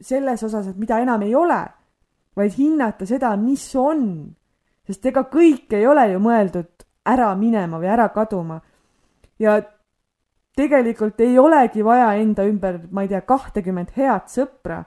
selles 0.00 0.42
osas, 0.42 0.66
et 0.66 0.76
mida 0.76 0.98
enam 0.98 1.22
ei 1.22 1.34
ole, 1.34 1.60
vaid 2.36 2.52
hinnata 2.58 3.06
seda, 3.06 3.36
mis 3.36 3.74
on. 3.76 4.34
sest 4.86 5.06
ega 5.06 5.24
kõik 5.32 5.72
ei 5.76 5.86
ole 5.86 6.06
ju 6.12 6.20
mõeldud 6.20 6.86
ära 7.06 7.34
minema 7.36 7.78
või 7.78 7.92
ära 7.92 8.08
kaduma. 8.08 8.60
ja 9.38 9.60
tegelikult 10.56 11.20
ei 11.20 11.38
olegi 11.38 11.84
vaja 11.84 12.14
enda 12.14 12.44
ümber, 12.44 12.80
ma 12.90 13.02
ei 13.02 13.08
tea, 13.08 13.20
kahtekümmet 13.20 13.96
head 13.96 14.28
sõpra. 14.28 14.84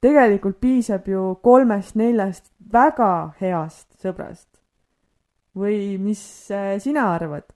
Tegelikult 0.00 0.60
piisab 0.60 1.08
ju 1.08 1.34
kolmest-neljast 1.42 2.52
väga 2.72 3.34
heast 3.40 3.88
sõbrast. 4.02 4.48
või 5.58 5.98
mis 5.98 6.50
äh, 6.50 6.78
sina 6.78 7.08
arvad? 7.14 7.46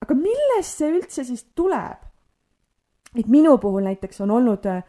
aga 0.00 0.14
millest 0.14 0.78
see 0.78 0.92
üldse 0.92 1.24
siis 1.24 1.44
tuleb? 1.54 2.04
et 3.16 3.26
minu 3.26 3.58
puhul 3.58 3.82
näiteks 3.88 4.20
on 4.20 4.30
olnud 4.30 4.66
äh, 4.66 4.84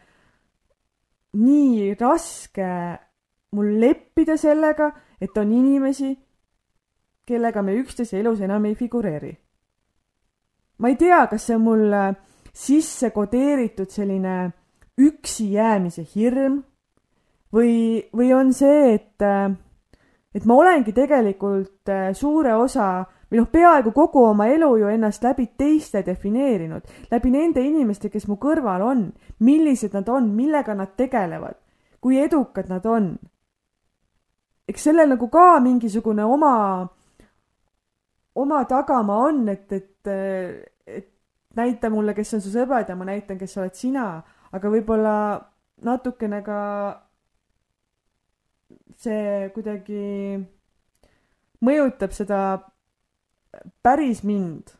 nii 1.38 1.94
raske 2.00 2.68
mul 3.52 3.78
leppida 3.80 4.36
sellega, 4.36 4.90
et 5.20 5.36
on 5.36 5.52
inimesi, 5.52 6.12
kellega 7.28 7.62
me 7.62 7.76
üksteise 7.80 8.20
elus 8.20 8.40
enam 8.44 8.64
ei 8.64 8.74
figureeri. 8.74 9.32
ma 10.78 10.88
ei 10.88 10.96
tea, 10.96 11.26
kas 11.26 11.46
see 11.46 11.56
on 11.56 11.64
mul 11.64 11.92
äh, 11.92 12.14
sisse 12.52 13.10
kodeeritud 13.10 13.90
selline 13.90 14.52
üksi 14.98 15.52
jäämise 15.52 16.04
hirm 16.14 16.62
või, 17.54 18.02
või 18.14 18.32
on 18.34 18.52
see, 18.52 18.94
et, 18.94 19.22
äh, 19.22 19.52
et 20.34 20.44
ma 20.44 20.58
olengi 20.58 20.92
tegelikult 20.92 21.92
suure 22.18 22.54
osa 22.54 23.06
või 23.30 23.42
noh, 23.42 23.48
peaaegu 23.52 23.92
kogu 23.92 24.22
oma 24.24 24.48
elu 24.48 24.68
ju 24.80 24.90
ennast 24.90 25.24
läbi 25.24 25.48
teiste 25.58 26.02
defineerinud, 26.06 26.84
läbi 27.10 27.32
nende 27.32 27.62
inimeste, 27.64 28.10
kes 28.12 28.28
mu 28.28 28.38
kõrval 28.40 28.84
on, 28.84 29.02
millised 29.44 29.96
nad 29.96 30.08
on, 30.08 30.30
millega 30.36 30.74
nad 30.76 30.94
tegelevad, 30.96 31.58
kui 32.00 32.18
edukad 32.20 32.70
nad 32.72 32.86
on. 32.86 33.16
eks 34.68 34.82
sellel 34.84 35.08
nagu 35.08 35.28
ka 35.32 35.60
mingisugune 35.64 36.24
oma, 36.24 36.88
oma 38.34 38.64
tagamaa 38.68 39.28
on, 39.28 39.46
et, 39.48 39.72
et, 39.72 40.10
et 40.86 41.08
näita 41.56 41.90
mulle, 41.90 42.14
kes 42.14 42.34
on 42.34 42.44
su 42.44 42.52
sõbrad 42.52 42.88
ja 42.88 42.96
ma 42.96 43.08
näitan, 43.08 43.38
kes 43.38 43.56
oled 43.56 43.74
sina, 43.76 44.22
aga 44.52 44.70
võib-olla 44.72 45.14
natukene 45.84 46.40
ka 46.42 46.60
see 48.98 49.50
kuidagi 49.54 50.38
mõjutab 51.64 52.14
seda 52.14 52.40
päris 53.82 54.24
mind, 54.26 54.72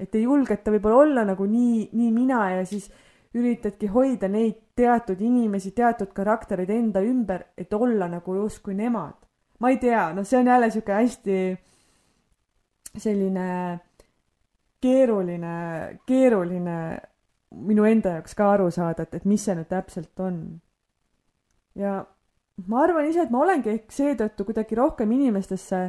et 0.00 0.14
ei 0.14 0.24
julgeta 0.24 0.72
võib-olla 0.74 1.04
olla 1.04 1.24
nagu 1.28 1.46
nii, 1.46 1.90
nii 1.92 2.10
mina 2.14 2.42
ja 2.56 2.66
siis 2.68 2.90
üritadki 3.36 3.90
hoida 3.90 4.28
neid 4.28 4.58
teatud 4.78 5.20
inimesi, 5.22 5.70
teatud 5.76 6.10
karaktereid 6.14 6.70
enda 6.74 7.02
ümber, 7.04 7.50
et 7.56 7.72
olla 7.74 8.08
nagu 8.10 8.34
justkui 8.40 8.74
nemad. 8.74 9.14
ma 9.60 9.70
ei 9.70 9.76
tea, 9.76 10.08
noh, 10.16 10.24
see 10.24 10.38
on 10.40 10.46
jälle 10.48 10.70
sihuke 10.72 10.92
hästi 10.92 11.36
selline 12.96 13.78
keeruline, 14.80 15.56
keeruline 16.08 16.76
minu 17.50 17.84
enda 17.84 18.16
jaoks 18.18 18.34
ka 18.38 18.52
aru 18.54 18.70
saada, 18.70 19.02
et, 19.02 19.14
et 19.14 19.24
mis 19.24 19.42
see 19.44 19.56
nüüd 19.58 19.68
täpselt 19.70 20.20
on. 20.20 20.60
ja 21.74 22.04
ma 22.66 22.82
arvan 22.84 23.08
ise, 23.08 23.24
et 23.24 23.30
ma 23.30 23.42
olengi 23.44 23.72
ehk 23.72 23.92
seetõttu 23.94 24.44
kuidagi 24.44 24.78
rohkem 24.78 25.12
inimestesse 25.16 25.88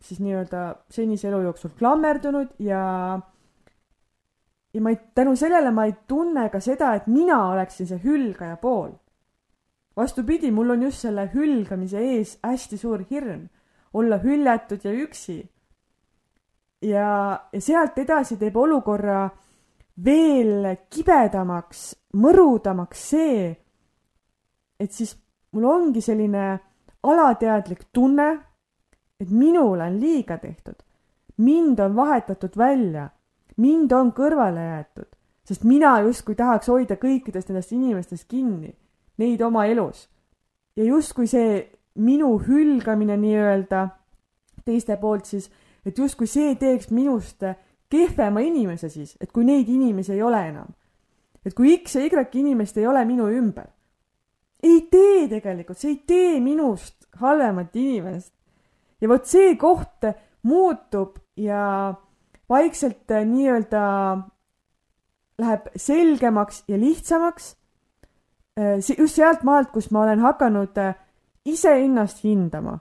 siis 0.00 0.20
nii-öelda 0.22 0.62
senise 0.90 1.28
elu 1.28 1.40
jooksul 1.48 1.74
klammerdunud 1.78 2.54
ja 2.62 2.84
ja 4.74 4.80
ma 4.80 4.90
ei, 4.90 4.98
tänu 5.14 5.36
sellele 5.36 5.70
ma 5.70 5.84
ei 5.88 5.94
tunne 6.08 6.48
ka 6.52 6.60
seda, 6.60 6.94
et 6.94 7.06
mina 7.06 7.38
oleksin 7.50 7.86
see 7.86 8.00
hülgaja 8.04 8.56
pool. 8.56 8.92
vastupidi, 9.96 10.50
mul 10.50 10.70
on 10.70 10.82
just 10.82 11.02
selle 11.02 11.30
hülgamise 11.32 11.98
ees 11.98 12.38
hästi 12.42 12.76
suur 12.78 13.02
hirm, 13.10 13.48
olla 13.92 14.18
hüljatud 14.22 14.84
ja 14.84 14.92
üksi. 14.92 15.48
ja, 16.82 17.40
ja 17.52 17.60
sealt 17.60 17.98
edasi 17.98 18.38
teeb 18.38 18.56
olukorra 18.56 19.30
veel 20.04 20.76
kibedamaks, 20.90 21.94
mõrudamaks 22.14 23.08
see, 23.10 23.48
et 24.78 24.92
siis 24.92 25.16
mul 25.52 25.64
ongi 25.64 26.00
selline 26.04 26.58
alateadlik 27.02 27.88
tunne 27.92 28.28
et 29.20 29.30
minule 29.30 29.82
on 29.84 30.00
liiga 30.00 30.38
tehtud. 30.38 30.74
mind 31.36 31.78
on 31.78 31.96
vahetatud 31.96 32.56
välja, 32.56 33.08
mind 33.56 33.92
on 33.92 34.12
kõrvale 34.12 34.62
jäetud, 34.62 35.08
sest 35.44 35.64
mina 35.64 36.00
justkui 36.02 36.34
tahaks 36.34 36.66
hoida 36.68 36.96
kõikidest 36.98 37.50
nendest 37.50 37.72
inimestest 37.72 38.26
kinni, 38.28 38.74
neid 39.18 39.42
oma 39.42 39.66
elus. 39.66 40.08
ja 40.76 40.84
justkui 40.84 41.26
see 41.26 41.70
minu 41.94 42.38
hülgamine 42.38 43.16
nii-öelda 43.16 43.88
teiste 44.64 44.96
poolt 44.96 45.26
siis, 45.26 45.50
et 45.86 45.98
justkui 45.98 46.26
see 46.26 46.54
teeks 46.54 46.90
minust 46.90 47.42
kehvema 47.90 48.40
inimese 48.44 48.88
siis, 48.88 49.16
et 49.20 49.32
kui 49.32 49.44
neid 49.44 49.68
inimesi 49.68 50.12
ei 50.12 50.22
ole 50.22 50.42
enam. 50.48 50.74
et 51.44 51.54
kui 51.54 51.76
X 51.78 51.94
ja 51.96 52.04
Y 52.04 52.40
inimest 52.40 52.76
ei 52.76 52.86
ole 52.86 53.04
minu 53.04 53.28
ümber. 53.28 53.68
ei 54.62 54.88
tee 54.90 55.28
tegelikult, 55.28 55.78
see 55.78 55.90
ei 55.90 56.02
tee 56.06 56.40
minust 56.40 57.08
halvemat 57.16 57.76
inimest 57.76 58.32
ja 59.00 59.08
vot 59.08 59.26
see 59.26 59.56
koht 59.56 60.04
muutub 60.42 61.18
ja 61.36 61.94
vaikselt 62.48 63.10
äh, 63.10 63.24
nii-öelda 63.26 63.82
läheb 65.38 65.68
selgemaks 65.76 66.64
ja 66.68 66.78
lihtsamaks. 66.80 67.56
Äh, 68.58 68.78
just 68.98 69.14
sealt 69.14 69.42
maalt, 69.42 69.70
kus 69.70 69.90
ma 69.90 70.02
olen 70.02 70.20
hakanud 70.20 70.78
äh, 70.78 70.94
iseennast 71.44 72.24
hindama 72.24 72.78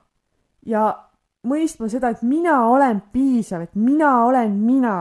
ja 0.65 1.07
mõistma 1.47 1.89
seda, 1.91 2.12
et 2.13 2.21
mina 2.21 2.60
olen 2.67 3.01
piisav, 3.13 3.63
et 3.67 3.75
mina 3.75 4.25
olen 4.25 4.51
mina 4.60 4.97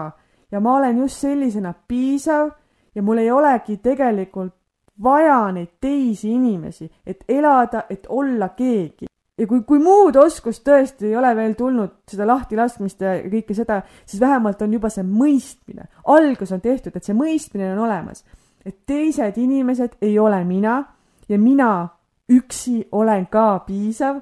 ja 0.53 0.61
ma 0.61 0.77
olen 0.79 0.99
just 1.05 1.21
sellisena 1.25 1.75
piisav 1.89 2.51
ja 2.95 3.03
mul 3.03 3.19
ei 3.19 3.31
olegi 3.31 3.77
tegelikult 3.83 4.55
vaja 5.03 5.53
neid 5.53 5.77
teisi 5.81 6.31
inimesi, 6.33 6.89
et 7.07 7.25
elada, 7.29 7.85
et 7.91 8.07
olla 8.09 8.49
keegi. 8.49 9.07
ja 9.39 9.47
kui, 9.47 9.61
kui 9.69 9.79
muud 9.79 10.17
oskust 10.17 10.65
tõesti 10.65 11.11
ei 11.11 11.17
ole 11.17 11.35
veel 11.37 11.53
tulnud, 11.55 11.99
seda 12.09 12.25
lahtilaskmist 12.27 13.03
ja 13.05 13.19
kõike 13.29 13.55
seda, 13.55 13.83
siis 14.07 14.21
vähemalt 14.21 14.63
on 14.63 14.73
juba 14.73 14.89
see 14.89 15.05
mõistmine. 15.05 15.89
algus 16.05 16.53
on 16.53 16.61
tehtud, 16.61 16.97
et 16.97 17.05
see 17.05 17.15
mõistmine 17.15 17.73
on 17.75 17.85
olemas. 17.85 18.25
et 18.65 18.87
teised 18.87 19.37
inimesed 19.37 19.99
ei 20.03 20.19
ole 20.19 20.45
mina 20.45 20.85
ja 21.29 21.39
mina 21.39 21.89
üksi 22.33 22.89
olen 22.93 23.27
ka 23.27 23.59
piisav. 23.67 24.21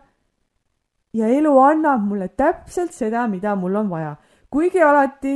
Ja 1.15 1.29
elu 1.31 1.59
annab 1.63 2.05
mulle 2.09 2.29
täpselt 2.29 2.93
seda, 2.93 3.27
mida 3.29 3.55
mul 3.57 3.77
on 3.77 3.91
vaja. 3.91 4.17
kuigi 4.51 4.83
alati 4.83 5.35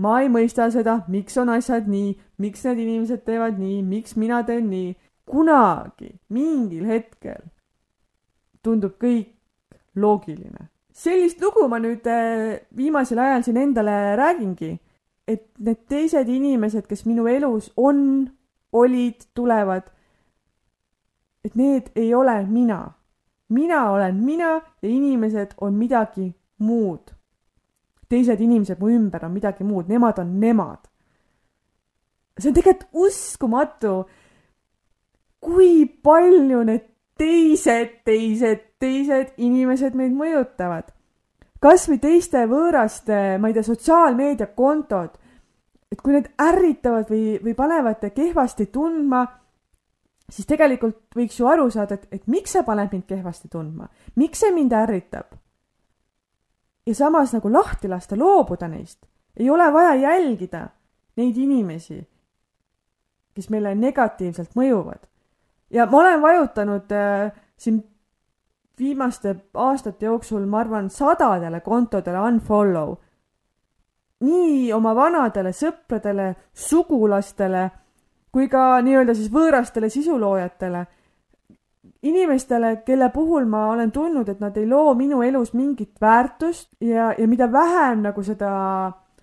ma 0.00 0.20
ei 0.22 0.28
mõista 0.32 0.70
seda, 0.72 1.00
miks 1.08 1.36
on 1.40 1.52
asjad 1.52 1.88
nii, 1.88 2.14
miks 2.38 2.64
need 2.64 2.82
inimesed 2.84 3.24
teevad 3.24 3.58
nii, 3.60 3.82
miks 3.82 4.16
mina 4.16 4.42
teen 4.44 4.68
nii. 4.70 4.96
kunagi, 5.30 6.10
mingil 6.28 6.86
hetkel 6.90 7.42
tundub 8.62 8.96
kõik 9.00 9.32
loogiline. 9.96 10.68
sellist 10.92 11.40
lugu 11.40 11.66
ma 11.68 11.78
nüüd 11.80 12.06
äh, 12.06 12.60
viimasel 12.76 13.18
ajal 13.18 13.44
siin 13.46 13.56
endale 13.56 14.16
räägingi, 14.18 14.74
et 15.26 15.46
need 15.58 15.86
teised 15.88 16.28
inimesed, 16.28 16.86
kes 16.90 17.06
minu 17.06 17.26
elus 17.30 17.70
on, 17.76 18.28
olid, 18.72 19.22
tulevad, 19.34 19.86
et 21.44 21.54
need 21.56 21.92
ei 21.96 22.12
ole 22.14 22.42
mina. 22.46 22.82
Mina 23.50 23.90
olen 23.92 24.24
mina 24.24 24.60
ja 24.82 24.88
inimesed 24.88 25.54
on 25.60 25.74
midagi 25.74 26.32
muud 26.58 27.14
teised 28.10 28.42
inimesed 28.42 28.80
mu 28.82 28.90
ümber 28.90 29.24
on 29.24 29.34
midagi 29.34 29.64
muud, 29.64 29.88
nemad 29.88 30.18
on 30.18 30.38
nemad. 30.42 30.88
see 32.40 32.48
on 32.48 32.56
tegelikult 32.56 32.88
uskumatu, 33.06 33.94
kui 35.44 35.84
palju 35.86 36.62
need 36.64 36.86
teised, 37.20 37.98
teised, 38.08 38.62
teised 38.80 39.34
inimesed 39.36 39.94
meid 39.94 40.16
mõjutavad. 40.16 40.90
kasvõi 41.60 42.00
teiste 42.00 42.46
võõraste, 42.48 43.38
ma 43.38 43.48
ei 43.48 43.54
tea, 43.54 43.66
sotsiaalmeediakontod, 43.68 45.18
et 45.92 46.00
kui 46.00 46.16
need 46.16 46.30
ärritavad 46.40 47.10
või, 47.12 47.36
või 47.44 47.54
panevad 47.54 48.08
kehvasti 48.14 48.70
tundma, 48.72 49.26
siis 50.30 50.46
tegelikult 50.46 51.16
võiks 51.16 51.38
ju 51.40 51.46
aru 51.50 51.70
saada, 51.70 51.98
et, 51.98 52.08
et 52.12 52.26
miks 52.26 52.52
see 52.56 52.62
paneb 52.66 52.92
mind 52.92 53.06
kehvasti 53.08 53.48
tundma, 53.52 53.88
miks 54.16 54.44
see 54.44 54.52
mind 54.54 54.72
ärritab 54.72 55.36
ja 56.86 56.94
samas 56.94 57.32
nagu 57.32 57.52
lahti 57.52 57.88
lasta, 57.88 58.18
loobuda 58.18 58.68
neist. 58.68 59.06
ei 59.36 59.50
ole 59.50 59.72
vaja 59.72 59.94
jälgida 59.94 60.68
neid 61.16 61.36
inimesi, 61.36 62.00
kes 63.34 63.50
meile 63.50 63.74
negatiivselt 63.74 64.56
mõjuvad. 64.56 65.06
ja 65.70 65.86
ma 65.86 65.98
olen 65.98 66.22
vajutanud 66.22 66.92
äh, 66.92 67.32
siin 67.56 67.84
viimaste 68.78 69.36
aastate 69.54 70.06
jooksul, 70.06 70.46
ma 70.46 70.60
arvan, 70.60 70.90
sadadele 70.90 71.60
kontodele 71.60 72.20
unfollow. 72.20 72.96
nii 74.20 74.72
oma 74.72 74.94
vanadele 74.94 75.52
sõpradele, 75.52 76.34
sugulastele 76.52 77.70
kui 78.32 78.48
ka 78.48 78.80
nii-öelda 78.82 79.14
siis 79.14 79.30
võõrastele 79.32 79.88
sisuloojatele 79.90 80.86
inimestele, 82.02 82.82
kelle 82.86 83.10
puhul 83.12 83.44
ma 83.44 83.66
olen 83.70 83.90
tundnud, 83.92 84.28
et 84.28 84.40
nad 84.40 84.56
ei 84.56 84.66
loo 84.68 84.94
minu 84.94 85.22
elus 85.22 85.52
mingit 85.54 86.00
väärtust 86.00 86.70
ja, 86.80 87.12
ja 87.18 87.28
mida 87.28 87.50
vähem 87.52 88.04
nagu 88.06 88.22
seda, 88.24 88.52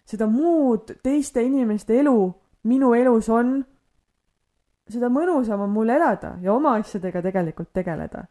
seda 0.05 0.27
muud 0.29 0.97
teiste 1.03 1.41
inimeste 1.43 1.99
elu 1.99 2.19
minu 2.67 2.93
elus 2.97 3.29
on, 3.33 3.59
seda 4.89 5.09
mõnusam 5.11 5.63
on 5.65 5.73
mul 5.73 5.89
elada 5.91 6.35
ja 6.41 6.53
oma 6.53 6.77
asjadega 6.79 7.21
tegelikult 7.25 7.73
tegeleda. 7.73 8.25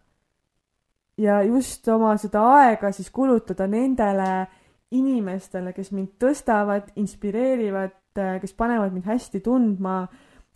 ja 1.18 1.42
just 1.42 1.88
oma 1.88 2.16
seda 2.20 2.42
aega 2.58 2.92
siis 2.92 3.10
kulutada 3.10 3.66
nendele 3.66 4.46
inimestele, 4.90 5.72
kes 5.72 5.90
mind 5.92 6.12
tõstavad, 6.20 6.92
inspireerivad, 6.96 7.96
kes 8.40 8.52
panevad 8.54 8.92
mind 8.92 9.08
hästi 9.08 9.40
tundma, 9.40 10.06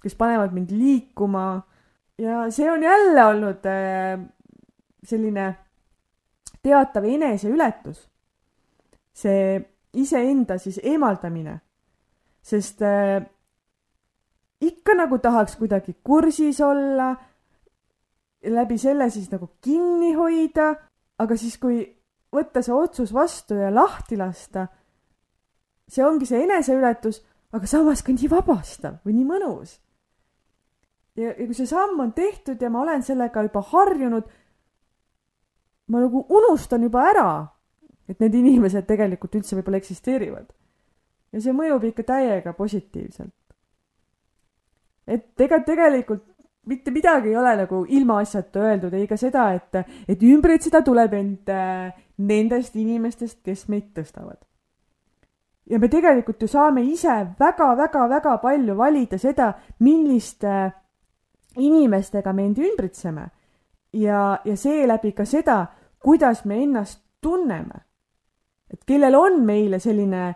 kes 0.02 0.14
panevad 0.14 0.52
mind 0.56 0.70
liikuma 0.70 1.62
ja 2.20 2.50
see 2.50 2.70
on 2.70 2.82
jälle 2.82 3.24
olnud 3.24 3.66
äh, 3.66 4.20
selline 5.04 5.56
teatav 6.62 7.04
eneseületus. 7.04 8.08
see 9.12 9.60
iseenda 9.92 10.58
siis 10.58 10.80
eemaldamine. 10.82 11.60
sest 12.42 12.82
äh, 12.82 13.22
ikka 14.60 14.94
nagu 14.94 15.18
tahaks 15.18 15.56
kuidagi 15.56 15.96
kursis 16.04 16.60
olla, 16.60 17.16
läbi 18.44 18.78
selle 18.78 19.10
siis 19.10 19.30
nagu 19.30 19.50
kinni 19.60 20.14
hoida, 20.14 20.74
aga 21.18 21.36
siis, 21.36 21.58
kui 21.58 21.82
võtta 22.32 22.62
see 22.62 22.74
otsus 22.74 23.12
vastu 23.14 23.54
ja 23.54 23.74
lahti 23.74 24.16
lasta, 24.16 24.66
see 25.88 26.04
ongi 26.04 26.26
see 26.26 26.44
eneseületus, 26.44 27.22
aga 27.52 27.66
samas 27.66 28.02
ka 28.02 28.12
nii 28.12 28.30
vabastav 28.30 29.00
või 29.04 29.16
nii 29.18 29.28
mõnus 29.28 29.78
ja, 31.20 31.32
ja 31.32 31.46
kui 31.46 31.56
see 31.56 31.68
samm 31.68 32.00
on 32.00 32.12
tehtud 32.16 32.62
ja 32.62 32.70
ma 32.70 32.82
olen 32.84 33.02
sellega 33.06 33.44
juba 33.46 33.62
harjunud, 33.72 34.28
ma 35.90 36.04
nagu 36.04 36.24
unustan 36.28 36.86
juba 36.86 37.04
ära, 37.10 37.30
et 38.08 38.20
need 38.22 38.34
inimesed 38.40 38.86
tegelikult 38.88 39.36
üldse 39.38 39.58
võib-olla 39.58 39.80
eksisteerivad. 39.82 40.48
ja 41.32 41.40
see 41.40 41.54
mõjub 41.54 41.84
ikka 41.90 42.06
täiega 42.14 42.52
positiivselt. 42.58 43.34
et 45.06 45.46
ega 45.46 45.60
tegelikult 45.66 46.26
mitte 46.66 46.90
midagi 46.90 47.28
ei 47.28 47.36
ole 47.36 47.56
nagu 47.56 47.84
ilmaasjata 47.88 48.60
öeldud, 48.60 48.94
ei 48.94 49.06
ka 49.08 49.16
seda, 49.16 49.50
et, 49.56 49.80
et 50.08 50.22
ümbritseda 50.22 50.82
tuleb 50.86 51.14
end 51.16 51.50
äh, 51.50 51.90
nendest 52.20 52.76
inimestest, 52.76 53.40
kes 53.44 53.66
meid 53.72 53.90
tõstavad. 53.96 54.38
ja 55.70 55.78
me 55.78 55.88
tegelikult 55.88 56.42
ju 56.42 56.48
saame 56.50 56.82
ise 56.82 57.14
väga-väga-väga 57.38 58.36
palju 58.42 58.76
valida 58.76 59.18
seda, 59.18 59.52
millist 59.78 60.44
äh, 60.44 60.72
inimestega 61.56 62.32
me 62.32 62.44
end 62.44 62.58
ümbritseme 62.58 63.28
ja, 63.92 64.38
ja 64.44 64.56
seeläbi 64.56 65.12
ka 65.12 65.24
seda, 65.24 65.66
kuidas 65.98 66.44
me 66.44 66.62
ennast 66.62 67.00
tunneme. 67.20 67.86
et 68.70 68.84
kellel 68.86 69.14
on 69.14 69.40
meile 69.44 69.78
selline 69.82 70.34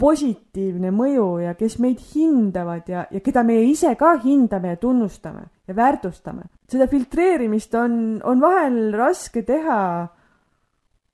positiivne 0.00 0.90
mõju 0.92 1.26
ja 1.44 1.54
kes 1.56 1.78
meid 1.80 2.00
hindavad 2.14 2.88
ja, 2.88 3.06
ja 3.10 3.20
keda 3.24 3.42
meie 3.44 3.64
ise 3.68 3.94
ka 4.00 4.14
hindame 4.22 4.74
ja 4.74 4.76
tunnustame 4.76 5.42
ja 5.68 5.76
väärtustame. 5.76 6.42
seda 6.68 6.86
filtreerimist 6.88 7.74
on, 7.74 8.20
on 8.24 8.40
vahel 8.40 8.92
raske 8.96 9.42
teha, 9.42 10.08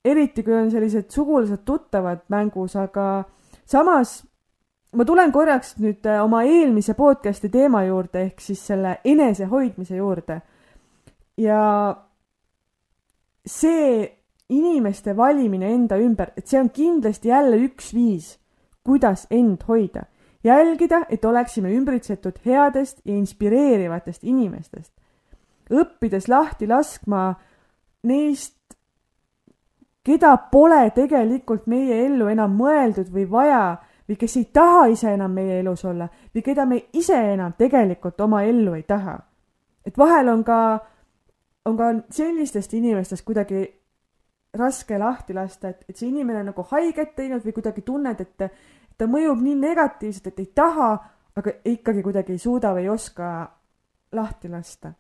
eriti 0.04 0.42
kui 0.42 0.54
on 0.54 0.70
sellised 0.70 1.11
sugulased 1.11 1.64
tuttavad 1.64 2.26
mängus, 2.28 2.76
aga 2.76 3.24
samas 3.66 4.22
ma 4.92 5.05
tulen 5.05 5.33
korraks 5.33 5.77
nüüd 5.83 6.07
äh, 6.07 6.22
oma 6.25 6.42
eelmise 6.46 6.94
podcast'i 6.94 7.51
teema 7.51 7.85
juurde 7.85 8.22
ehk 8.29 8.40
siis 8.40 8.62
selle 8.66 8.99
enesehoidmise 9.05 9.96
juurde. 9.96 10.40
ja 11.37 11.96
see 13.46 14.16
inimeste 14.49 15.16
valimine 15.16 15.72
enda 15.75 15.99
ümber, 15.99 16.31
et 16.37 16.46
see 16.46 16.61
on 16.61 16.70
kindlasti 16.70 17.29
jälle 17.29 17.59
üks 17.66 17.92
viis, 17.94 18.37
kuidas 18.85 19.27
end 19.31 19.62
hoida. 19.68 20.07
jälgida, 20.44 21.03
et 21.11 21.25
oleksime 21.25 21.72
ümbritsetud 21.75 22.37
headest 22.44 23.01
ja 23.05 23.16
inspireerivatest 23.16 24.25
inimestest. 24.25 24.92
õppides 25.70 26.29
lahti 26.29 26.66
laskma 26.66 27.35
neist, 28.03 28.55
keda 30.05 30.37
pole 30.53 30.90
tegelikult 30.94 31.66
meie 31.66 32.05
ellu 32.07 32.29
enam 32.31 32.55
mõeldud 32.55 33.11
või 33.11 33.27
vaja 33.31 33.62
või 34.09 34.16
kes 34.16 34.37
ei 34.37 34.45
taha 34.53 34.87
ise 34.92 35.12
enam 35.12 35.33
meie 35.33 35.61
elus 35.61 35.85
olla 35.85 36.09
või 36.35 36.42
keda 36.42 36.66
me 36.66 36.83
ise 36.92 37.19
enam 37.33 37.57
tegelikult 37.59 38.21
oma 38.21 38.42
ellu 38.42 38.75
ei 38.75 38.83
taha. 38.83 39.19
et 39.87 39.99
vahel 39.99 40.29
on 40.29 40.45
ka, 40.45 40.79
on 41.64 41.77
ka 41.77 41.92
sellistest 42.11 42.75
inimestest 42.75 43.25
kuidagi 43.25 43.66
raske 44.57 44.99
lahti 44.99 45.35
lasta, 45.35 45.69
et, 45.69 45.85
et 45.88 45.97
see 45.97 46.09
inimene 46.09 46.40
on 46.40 46.51
nagu 46.53 46.64
haiget 46.71 47.14
teinud 47.16 47.45
või 47.45 47.55
kuidagi 47.57 47.83
tunned, 47.87 48.21
et 48.21 48.47
ta 48.97 49.09
mõjub 49.11 49.42
nii 49.42 49.57
negatiivselt, 49.61 50.33
et 50.33 50.40
ei 50.40 50.53
taha, 50.55 50.90
aga 51.37 51.53
ikkagi 51.69 52.03
kuidagi 52.03 52.33
ei 52.33 52.40
suuda 52.40 52.73
või 52.75 52.87
ei 52.87 52.92
oska 52.92 53.33
lahti 54.16 54.49
lasta. 54.49 54.92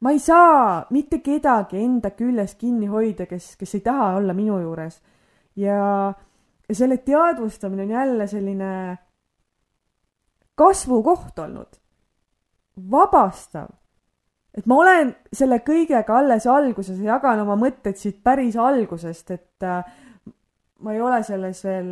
ma 0.00 0.12
ei 0.12 0.18
saa 0.18 0.86
mitte 0.90 1.22
kedagi 1.24 1.80
enda 1.80 2.10
küljes 2.10 2.54
kinni 2.60 2.86
hoida, 2.86 3.26
kes, 3.26 3.54
kes 3.56 3.74
ei 3.74 3.80
taha 3.80 4.14
olla 4.18 4.34
minu 4.36 4.58
juures 4.60 5.00
ja 5.56 6.12
ja 6.68 6.74
selle 6.74 6.96
teadvustamine 6.96 7.82
on 7.82 7.90
jälle 7.90 8.26
selline 8.26 8.98
kasvukoht 10.54 11.38
olnud. 11.38 11.80
vabastav. 12.90 13.68
et 14.54 14.66
ma 14.66 14.76
olen 14.76 15.16
selle 15.32 15.58
kõigega 15.58 16.18
alles 16.18 16.46
alguses 16.46 16.98
ja 16.98 17.14
jagan 17.14 17.40
oma 17.40 17.56
mõtteid 17.58 17.98
siit 17.98 18.22
päris 18.22 18.56
algusest, 18.56 19.30
et 19.30 19.62
äh, 19.62 19.84
ma 20.78 20.92
ei 20.92 21.00
ole 21.00 21.22
selles 21.22 21.64
veel 21.64 21.90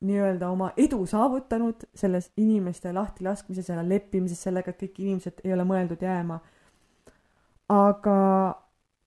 nii-öelda 0.00 0.48
oma 0.48 0.70
edu 0.76 1.04
saavutanud 1.06 1.84
selles 1.94 2.30
inimeste 2.36 2.92
lahtilaskmises 2.92 3.68
ja 3.68 3.82
leppimises 3.88 4.42
sellega, 4.42 4.70
et 4.70 4.82
kõik 4.82 5.00
inimesed 5.02 5.42
ei 5.44 5.52
ole 5.52 5.66
mõeldud 5.68 6.02
jääma. 6.02 6.40
aga, 7.68 8.18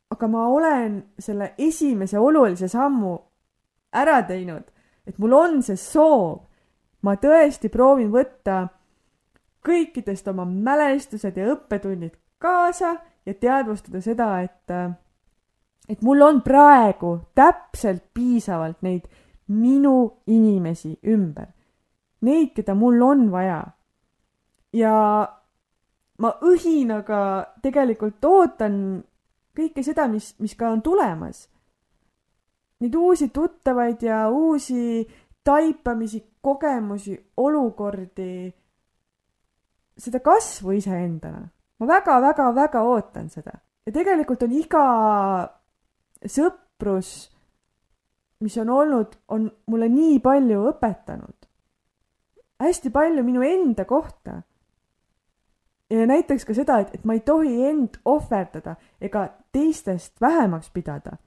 aga 0.09 0.27
ma 0.27 0.47
olen 0.47 1.01
selle 1.19 1.53
esimese 1.57 2.19
olulise 2.19 2.67
sammu 2.67 3.17
ära 3.93 4.21
teinud, 4.27 4.69
et 5.07 5.17
mul 5.19 5.33
on 5.33 5.61
see 5.61 5.77
soov. 5.79 6.41
ma 7.03 7.17
tõesti 7.19 7.67
proovin 7.69 8.11
võtta 8.11 8.67
kõikidest 9.63 10.27
oma 10.31 10.45
mälestused 10.45 11.37
ja 11.37 11.49
õppetunnid 11.51 12.15
kaasa 12.39 12.95
ja 13.25 13.33
teadvustada 13.33 14.01
seda, 14.03 14.29
et, 14.43 14.71
et 15.89 16.01
mul 16.01 16.21
on 16.23 16.41
praegu 16.43 17.17
täpselt 17.35 18.05
piisavalt 18.13 18.81
neid 18.83 19.07
minu 19.51 20.23
inimesi 20.27 20.97
ümber. 21.07 21.51
Neid, 22.23 22.53
keda 22.55 22.75
mul 22.75 23.01
on 23.03 23.31
vaja. 23.31 23.63
ja 24.73 24.93
ma 26.17 26.29
õhinaga 26.41 27.19
tegelikult 27.61 28.25
ootan 28.25 29.03
kõike 29.57 29.83
seda, 29.85 30.07
mis, 30.07 30.33
mis 30.39 30.55
ka 30.55 30.71
on 30.71 30.81
tulemas. 30.81 31.47
Neid 32.83 32.95
uusi 32.99 33.29
tuttavaid 33.31 34.01
ja 34.03 34.27
uusi 34.29 35.07
taipamisi, 35.43 36.19
kogemusi, 36.41 37.15
olukordi, 37.37 38.51
seda 39.97 40.19
kasvu 40.19 40.75
iseendana. 40.79 41.47
ma 41.79 41.87
väga-väga-väga 41.87 42.81
ootan 42.81 43.29
seda. 43.29 43.51
ja 43.85 43.91
tegelikult 43.91 44.43
on 44.43 44.51
iga 44.51 44.83
sõprus 46.27 47.33
mis 48.43 48.57
on 48.57 48.69
olnud, 48.69 49.07
on 49.27 49.51
mulle 49.65 49.89
nii 49.89 50.19
palju 50.19 50.65
õpetanud. 50.71 51.47
hästi 52.63 52.89
palju 52.89 53.23
minu 53.23 53.41
enda 53.41 53.85
kohta. 53.85 54.41
ja 55.89 56.07
näiteks 56.07 56.45
ka 56.45 56.53
seda, 56.53 56.79
et, 56.79 56.95
et 56.95 57.05
ma 57.05 57.13
ei 57.13 57.19
tohi 57.19 57.65
end 57.69 57.99
ohverdada 58.05 58.75
ega 59.01 59.27
teistest 59.51 60.21
vähemaks 60.21 60.69
pidada. 60.69 61.17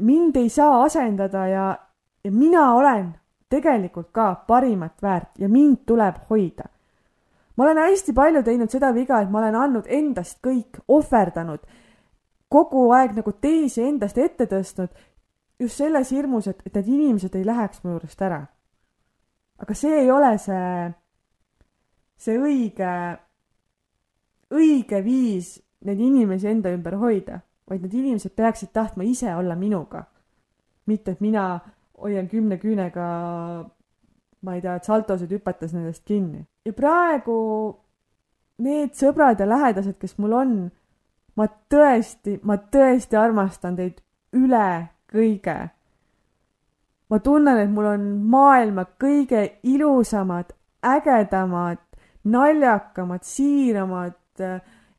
Mind 0.00 0.36
ei 0.36 0.48
saa 0.48 0.82
asendada 0.82 1.46
ja, 1.46 1.78
ja 2.24 2.32
mina 2.32 2.74
olen 2.74 3.12
tegelikult 3.48 4.08
ka 4.12 4.34
parimat 4.46 5.02
väärt 5.02 5.38
ja 5.38 5.48
mind 5.48 5.84
tuleb 5.86 6.14
hoida. 6.30 6.64
ma 7.56 7.64
olen 7.64 7.78
hästi 7.78 8.12
palju 8.12 8.42
teinud 8.42 8.70
seda 8.70 8.94
viga, 8.94 9.20
et 9.20 9.30
ma 9.30 9.38
olen 9.38 9.54
andnud 9.54 9.86
endast 9.88 10.38
kõik, 10.46 10.80
ohverdanud, 10.88 11.60
kogu 12.48 12.90
aeg 12.96 13.12
nagu 13.16 13.32
teisi 13.32 13.82
endast 13.84 14.18
ette 14.18 14.46
tõstnud 14.46 14.88
just 15.60 15.76
selles 15.76 16.10
hirmus, 16.10 16.48
et, 16.48 16.62
et 16.66 16.74
need 16.74 16.88
inimesed 16.88 17.36
ei 17.36 17.44
läheks 17.46 17.84
mu 17.84 17.94
juurest 17.94 18.22
ära. 18.22 18.40
aga 19.62 19.74
see 19.78 20.00
ei 20.00 20.10
ole 20.10 20.32
see, 20.42 20.88
see 22.18 22.38
õige, 22.40 22.94
õige 24.50 25.04
viis 25.04 25.54
neid 25.86 26.00
inimesi 26.00 26.48
enda 26.50 26.72
ümber 26.74 26.96
hoida, 26.98 27.42
vaid 27.72 27.84
need 27.86 27.94
inimesed 27.96 28.34
peaksid 28.36 28.72
tahtma 28.76 29.06
ise 29.08 29.32
olla 29.34 29.56
minuga. 29.56 30.04
mitte, 30.86 31.12
et 31.12 31.20
mina 31.20 31.60
hoian 32.02 32.26
kümne 32.28 32.58
küünega, 32.58 33.06
ma 34.42 34.54
ei 34.54 34.60
tea, 34.60 34.78
saltosid 34.82 35.30
hüpates 35.30 35.72
nendest 35.72 36.04
kinni. 36.04 36.44
ja 36.64 36.72
praegu 36.72 37.36
need 38.62 38.96
sõbrad 38.98 39.40
ja 39.40 39.48
lähedased, 39.48 39.98
kes 39.98 40.18
mul 40.18 40.34
on, 40.38 40.56
ma 41.38 41.46
tõesti, 41.72 42.40
ma 42.42 42.58
tõesti 42.58 43.18
armastan 43.18 43.78
teid 43.78 44.02
üle 44.36 44.88
kõige. 45.12 45.56
ma 47.08 47.18
tunnen, 47.20 47.58
et 47.60 47.70
mul 47.70 47.86
on 47.92 48.04
maailma 48.32 48.86
kõige 49.00 49.44
ilusamad, 49.62 50.52
ägedamad, 50.82 51.80
naljakamad, 52.24 53.24
siiramad, 53.24 54.18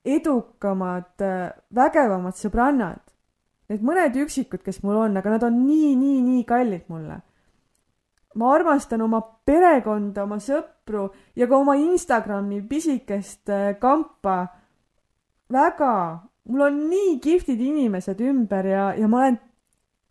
edukamad, 0.06 1.24
vägevamad 1.76 2.36
sõbrannad. 2.36 3.02
Need 3.72 3.84
mõned 3.86 4.18
üksikud, 4.20 4.62
kes 4.64 4.82
mul 4.84 5.00
on, 5.06 5.16
aga 5.18 5.38
nad 5.38 5.46
on 5.48 5.62
nii, 5.64 5.94
nii, 5.96 6.20
nii 6.26 6.44
kallid 6.48 6.90
mulle. 6.92 7.22
ma 8.34 8.48
armastan 8.50 9.02
oma 9.06 9.20
perekonda, 9.46 10.24
oma 10.24 10.40
sõpru 10.42 11.04
ja 11.38 11.46
ka 11.46 11.58
oma 11.58 11.76
Instagrami 11.78 12.64
pisikest 12.66 13.50
äh, 13.50 13.76
kampa 13.80 14.48
väga. 15.54 16.24
mul 16.50 16.62
on 16.62 16.80
nii 16.90 17.20
kihvtid 17.22 17.62
inimesed 17.62 18.20
ümber 18.20 18.66
ja, 18.66 18.94
ja 18.98 19.08
ma 19.08 19.18
olen 19.22 19.40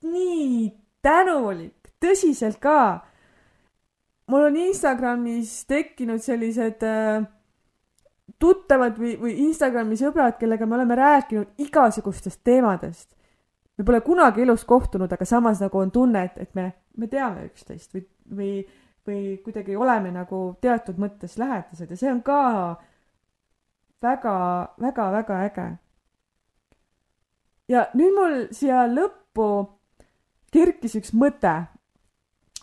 nii 0.07 0.71
tänulik, 1.03 1.93
tõsiselt 2.01 2.61
ka. 2.63 3.05
mul 4.31 4.49
on 4.49 4.57
Instagramis 4.57 5.65
tekkinud 5.67 6.23
sellised 6.23 6.83
äh, 6.87 7.27
tuttavad 8.43 8.99
või, 8.99 9.15
või 9.21 9.37
Instagrami 9.47 9.97
sõbrad, 9.99 10.37
kellega 10.41 10.67
me 10.67 10.77
oleme 10.79 10.99
rääkinud 10.99 11.63
igasugustest 11.63 12.43
teemadest. 12.45 13.11
me 13.79 13.85
pole 13.85 14.01
kunagi 14.05 14.43
elus 14.43 14.65
kohtunud, 14.69 15.13
aga 15.13 15.25
samas 15.25 15.61
nagu 15.63 15.79
on 15.79 15.91
tunne, 15.91 16.25
et, 16.29 16.39
et 16.39 16.55
me, 16.55 16.73
me 16.97 17.09
teame 17.09 17.47
üksteist 17.47 17.95
või, 17.95 18.03
või, 18.37 18.51
või 19.07 19.21
kuidagi 19.45 19.77
oleme 19.77 20.11
nagu 20.13 20.41
teatud 20.61 20.99
mõttes 20.99 21.39
lähedased 21.39 21.91
ja 21.91 21.97
see 21.97 22.11
on 22.13 22.23
ka 22.23 22.41
väga, 24.03 24.35
väga, 24.81 25.07
väga 25.13 25.39
äge. 25.47 25.69
ja 27.69 27.87
nüüd 27.95 28.19
mul 28.19 28.37
siia 28.51 28.85
lõppu 28.91 29.49
kerkis 30.53 30.99
üks 30.99 31.15
mõte, 31.15 31.55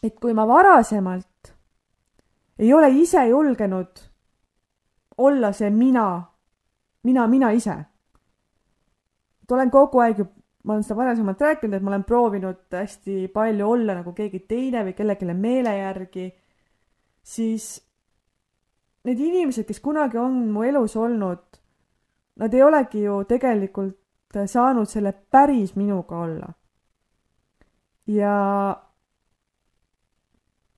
et 0.04 0.20
kui 0.20 0.36
ma 0.36 0.46
varasemalt 0.48 1.56
ei 2.60 2.74
ole 2.76 2.92
ise 3.00 3.24
julgenud 3.32 4.09
olla 5.20 5.52
see 5.54 5.70
mina, 5.70 6.08
mina, 7.04 7.28
mina 7.28 7.52
ise. 7.52 7.76
et 9.44 9.52
olen 9.52 9.72
kogu 9.72 10.00
aeg 10.04 10.20
ju, 10.22 10.26
ma 10.64 10.76
olen 10.76 10.84
seda 10.86 10.98
varasemalt 11.00 11.42
rääkinud, 11.42 11.76
et 11.76 11.84
ma 11.84 11.94
olen 11.94 12.04
proovinud 12.04 12.76
hästi 12.76 13.28
palju 13.34 13.70
olla 13.70 14.00
nagu 14.00 14.14
keegi 14.14 14.44
teine 14.48 14.84
või 14.88 14.96
kellelegi 14.98 15.34
meele 15.34 15.78
järgi, 15.78 16.28
siis 17.24 17.72
need 19.08 19.20
inimesed, 19.20 19.66
kes 19.68 19.80
kunagi 19.80 20.20
on 20.22 20.50
mu 20.54 20.64
elus 20.68 20.96
olnud, 21.00 21.60
nad 22.40 22.54
ei 22.54 22.64
olegi 22.64 23.04
ju 23.04 23.24
tegelikult 23.28 23.98
saanud 24.46 24.90
selle 24.90 25.14
päris 25.32 25.76
minuga 25.76 26.20
olla. 26.20 26.52
Ja, 28.10 28.36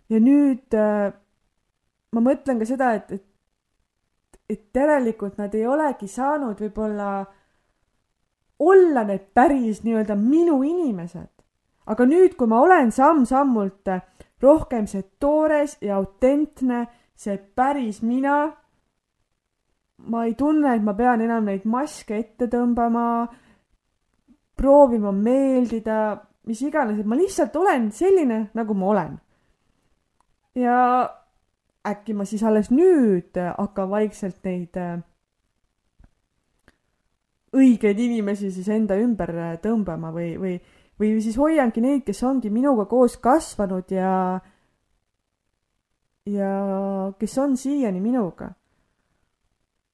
ja 0.10 0.20
nüüd 0.20 0.76
äh, 0.76 1.12
ma 2.12 2.24
mõtlen 2.24 2.60
ka 2.60 2.68
seda, 2.68 2.94
et, 3.00 3.12
et, 3.12 3.26
et 4.52 4.76
järelikult 4.76 5.38
nad 5.40 5.54
ei 5.56 5.66
olegi 5.68 6.08
saanud 6.12 6.60
võib-olla 6.60 7.12
olla 8.62 9.04
need 9.08 9.30
päris 9.34 9.82
nii-öelda 9.84 10.16
minu 10.16 10.62
inimesed. 10.64 11.30
aga 11.92 12.06
nüüd, 12.06 12.36
kui 12.38 12.48
ma 12.48 12.62
olen 12.62 12.92
samm-sammult 12.94 13.90
rohkem 14.42 14.86
see 14.88 15.04
toores 15.20 15.78
ja 15.82 15.98
autentne, 15.98 16.86
see 17.16 17.38
päris 17.38 18.02
mina, 18.02 18.52
ma 19.98 20.26
ei 20.26 20.36
tunne, 20.38 20.76
et 20.76 20.84
ma 20.84 20.94
pean 20.94 21.22
enam 21.22 21.50
neid 21.50 21.66
maske 21.66 22.18
ette 22.18 22.48
tõmbama, 22.50 23.28
proovima 24.56 25.12
meeldida 25.12 25.98
mis 26.48 26.62
iganes, 26.66 27.00
et 27.00 27.08
ma 27.08 27.18
lihtsalt 27.18 27.56
olen 27.56 27.90
selline, 27.94 28.44
nagu 28.58 28.78
ma 28.78 28.92
olen. 28.94 29.18
ja 30.56 30.78
äkki 31.88 32.14
ma 32.14 32.26
siis 32.30 32.44
alles 32.46 32.70
nüüd 32.72 33.38
hakkan 33.58 33.90
vaikselt 33.90 34.44
neid 34.46 34.78
äh, 34.78 35.00
õigeid 37.58 38.00
inimesi 38.00 38.52
siis 38.54 38.70
enda 38.72 38.98
ümber 39.00 39.34
äh, 39.36 39.56
tõmbama 39.64 40.12
või, 40.16 40.34
või, 40.40 40.56
või 41.00 41.14
siis 41.24 41.38
hoiangi 41.40 41.84
neid, 41.84 42.04
kes 42.08 42.24
ongi 42.28 42.52
minuga 42.54 42.86
koos 42.90 43.18
kasvanud 43.22 43.92
ja, 43.92 44.14
ja 46.30 46.52
kes 47.20 47.38
on 47.42 47.58
siiani 47.60 48.04
minuga. 48.04 48.52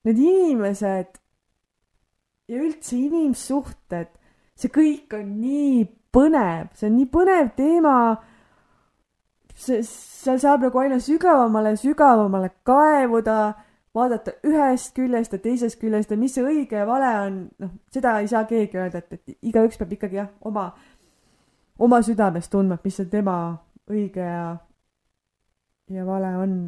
Need 0.07 0.19
inimesed 0.23 1.17
ja 2.47 2.61
üldse 2.63 2.95
inimsuhted, 2.95 4.13
see 4.55 4.71
kõik 4.71 5.17
on 5.17 5.33
nii 5.41 5.83
põnev, 6.15 6.71
see 6.77 6.87
on 6.89 6.95
nii 6.99 7.09
põnev 7.11 7.53
teema. 7.57 7.97
Seal 9.57 10.39
saab 10.41 10.65
nagu 10.67 10.79
aina 10.81 10.99
sügavamale, 11.01 11.75
sügavamale 11.79 12.51
kaevuda, 12.67 13.37
vaadata 13.97 14.35
ühest 14.45 14.93
küljest 14.95 15.33
ja 15.33 15.39
teisest 15.41 15.79
küljest 15.81 16.11
ja 16.13 16.17
mis 16.19 16.35
see 16.37 16.45
õige 16.45 16.77
ja 16.77 16.85
vale 16.85 17.09
on, 17.23 17.39
noh, 17.63 17.71
seda 17.93 18.19
ei 18.21 18.29
saa 18.29 18.43
keegi 18.49 18.77
öelda, 18.77 19.01
et, 19.01 19.17
et 19.17 19.49
igaüks 19.49 19.79
peab 19.79 19.95
ikkagi 19.97 20.19
jah, 20.19 20.29
oma, 20.45 20.67
oma 21.81 22.01
südames 22.05 22.49
tundma, 22.53 22.77
et 22.77 22.85
mis 22.85 22.99
see 22.99 23.09
tema 23.09 23.37
õige 23.89 24.21
ja, 24.21 24.51
ja 25.93 26.05
vale 26.05 26.35
on. 26.43 26.59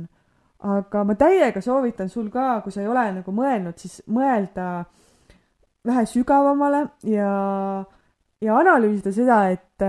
aga 0.59 1.03
ma 1.07 1.15
täiega 1.15 1.61
soovitan 1.61 2.09
sul 2.09 2.31
ka, 2.33 2.61
kui 2.63 2.73
sa 2.73 2.81
ei 2.81 2.89
ole 2.89 3.05
nagu 3.19 3.31
mõelnud, 3.31 3.77
siis 3.77 4.01
mõelda 4.09 4.85
vähe 5.85 6.05
sügavamale 6.09 6.87
ja 7.07 7.29
ja 8.41 8.55
analüüsida 8.57 9.11
seda, 9.11 9.39
et, 9.51 9.83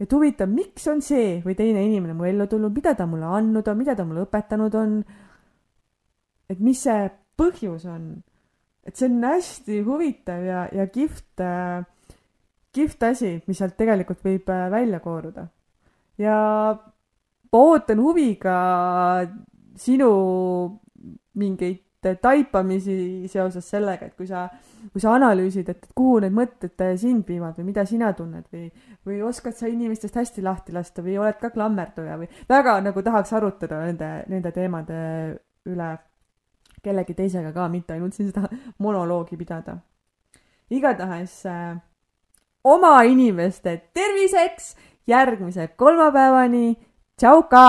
et 0.00 0.12
huvitav, 0.12 0.48
miks 0.48 0.86
on 0.88 1.02
see 1.04 1.38
või 1.44 1.54
teine 1.58 1.82
inimene 1.84 2.16
mu 2.16 2.24
ellu 2.28 2.46
tulnud, 2.48 2.72
mida 2.72 2.94
ta 2.96 3.06
mulle 3.08 3.28
andnud 3.28 3.66
on, 3.68 3.78
mida 3.78 3.96
ta 3.96 4.06
mulle 4.08 4.24
õpetanud 4.24 4.76
on. 4.80 4.98
et 6.50 6.60
mis 6.60 6.80
see 6.82 7.10
põhjus 7.38 7.86
on. 7.86 8.22
et 8.84 8.96
see 8.96 9.10
on 9.10 9.24
hästi 9.24 9.80
huvitav 9.86 10.44
ja, 10.44 10.66
ja 10.72 10.86
kihvt 10.88 11.44
äh,, 11.44 11.84
kihvt 12.72 13.02
asi, 13.10 13.34
mis 13.46 13.60
sealt 13.60 13.76
tegelikult 13.76 14.24
võib 14.24 14.48
äh, 14.48 14.70
välja 14.72 15.02
kooruda. 15.04 15.46
ja 16.18 16.38
ma 17.52 17.62
ootan 17.68 18.00
huviga 18.00 18.56
sinu 19.76 20.10
mingeid 21.34 21.84
taipamisi 22.22 23.28
seoses 23.28 23.66
sellega, 23.70 24.08
et 24.08 24.16
kui 24.16 24.26
sa, 24.28 24.46
kui 24.92 25.02
sa 25.02 25.14
analüüsid, 25.18 25.68
et 25.68 25.88
kuhu 25.96 26.20
need 26.24 26.34
mõtted 26.36 26.84
sind 27.00 27.28
viivad 27.28 27.58
või 27.60 27.70
mida 27.70 27.84
sina 27.88 28.12
tunned 28.16 28.46
või, 28.52 28.70
või 29.06 29.20
oskad 29.26 29.56
sa 29.58 29.68
inimestest 29.68 30.16
hästi 30.16 30.44
lahti 30.44 30.72
lasta 30.76 31.04
või 31.04 31.18
oled 31.20 31.38
ka 31.40 31.52
klammerduja 31.54 32.16
või 32.20 32.30
väga 32.48 32.78
nagu 32.86 33.04
tahaks 33.04 33.34
arutada 33.36 33.82
nende, 33.84 34.10
nende 34.32 34.52
teemade 34.56 35.02
üle 35.68 35.90
kellegi 36.82 37.14
teisega 37.14 37.52
ka, 37.52 37.68
mitte 37.68 37.94
ainult 37.94 38.16
siin 38.16 38.30
seda 38.32 38.48
monoloogi 38.78 39.36
pidada. 39.36 39.76
igatahes 40.70 41.46
äh, 41.46 41.76
oma 42.64 43.02
inimeste 43.02 43.90
terviseks 43.92 44.76
järgmise 45.06 45.68
kolmapäevani. 45.76 46.76
tšauka! 47.16 47.64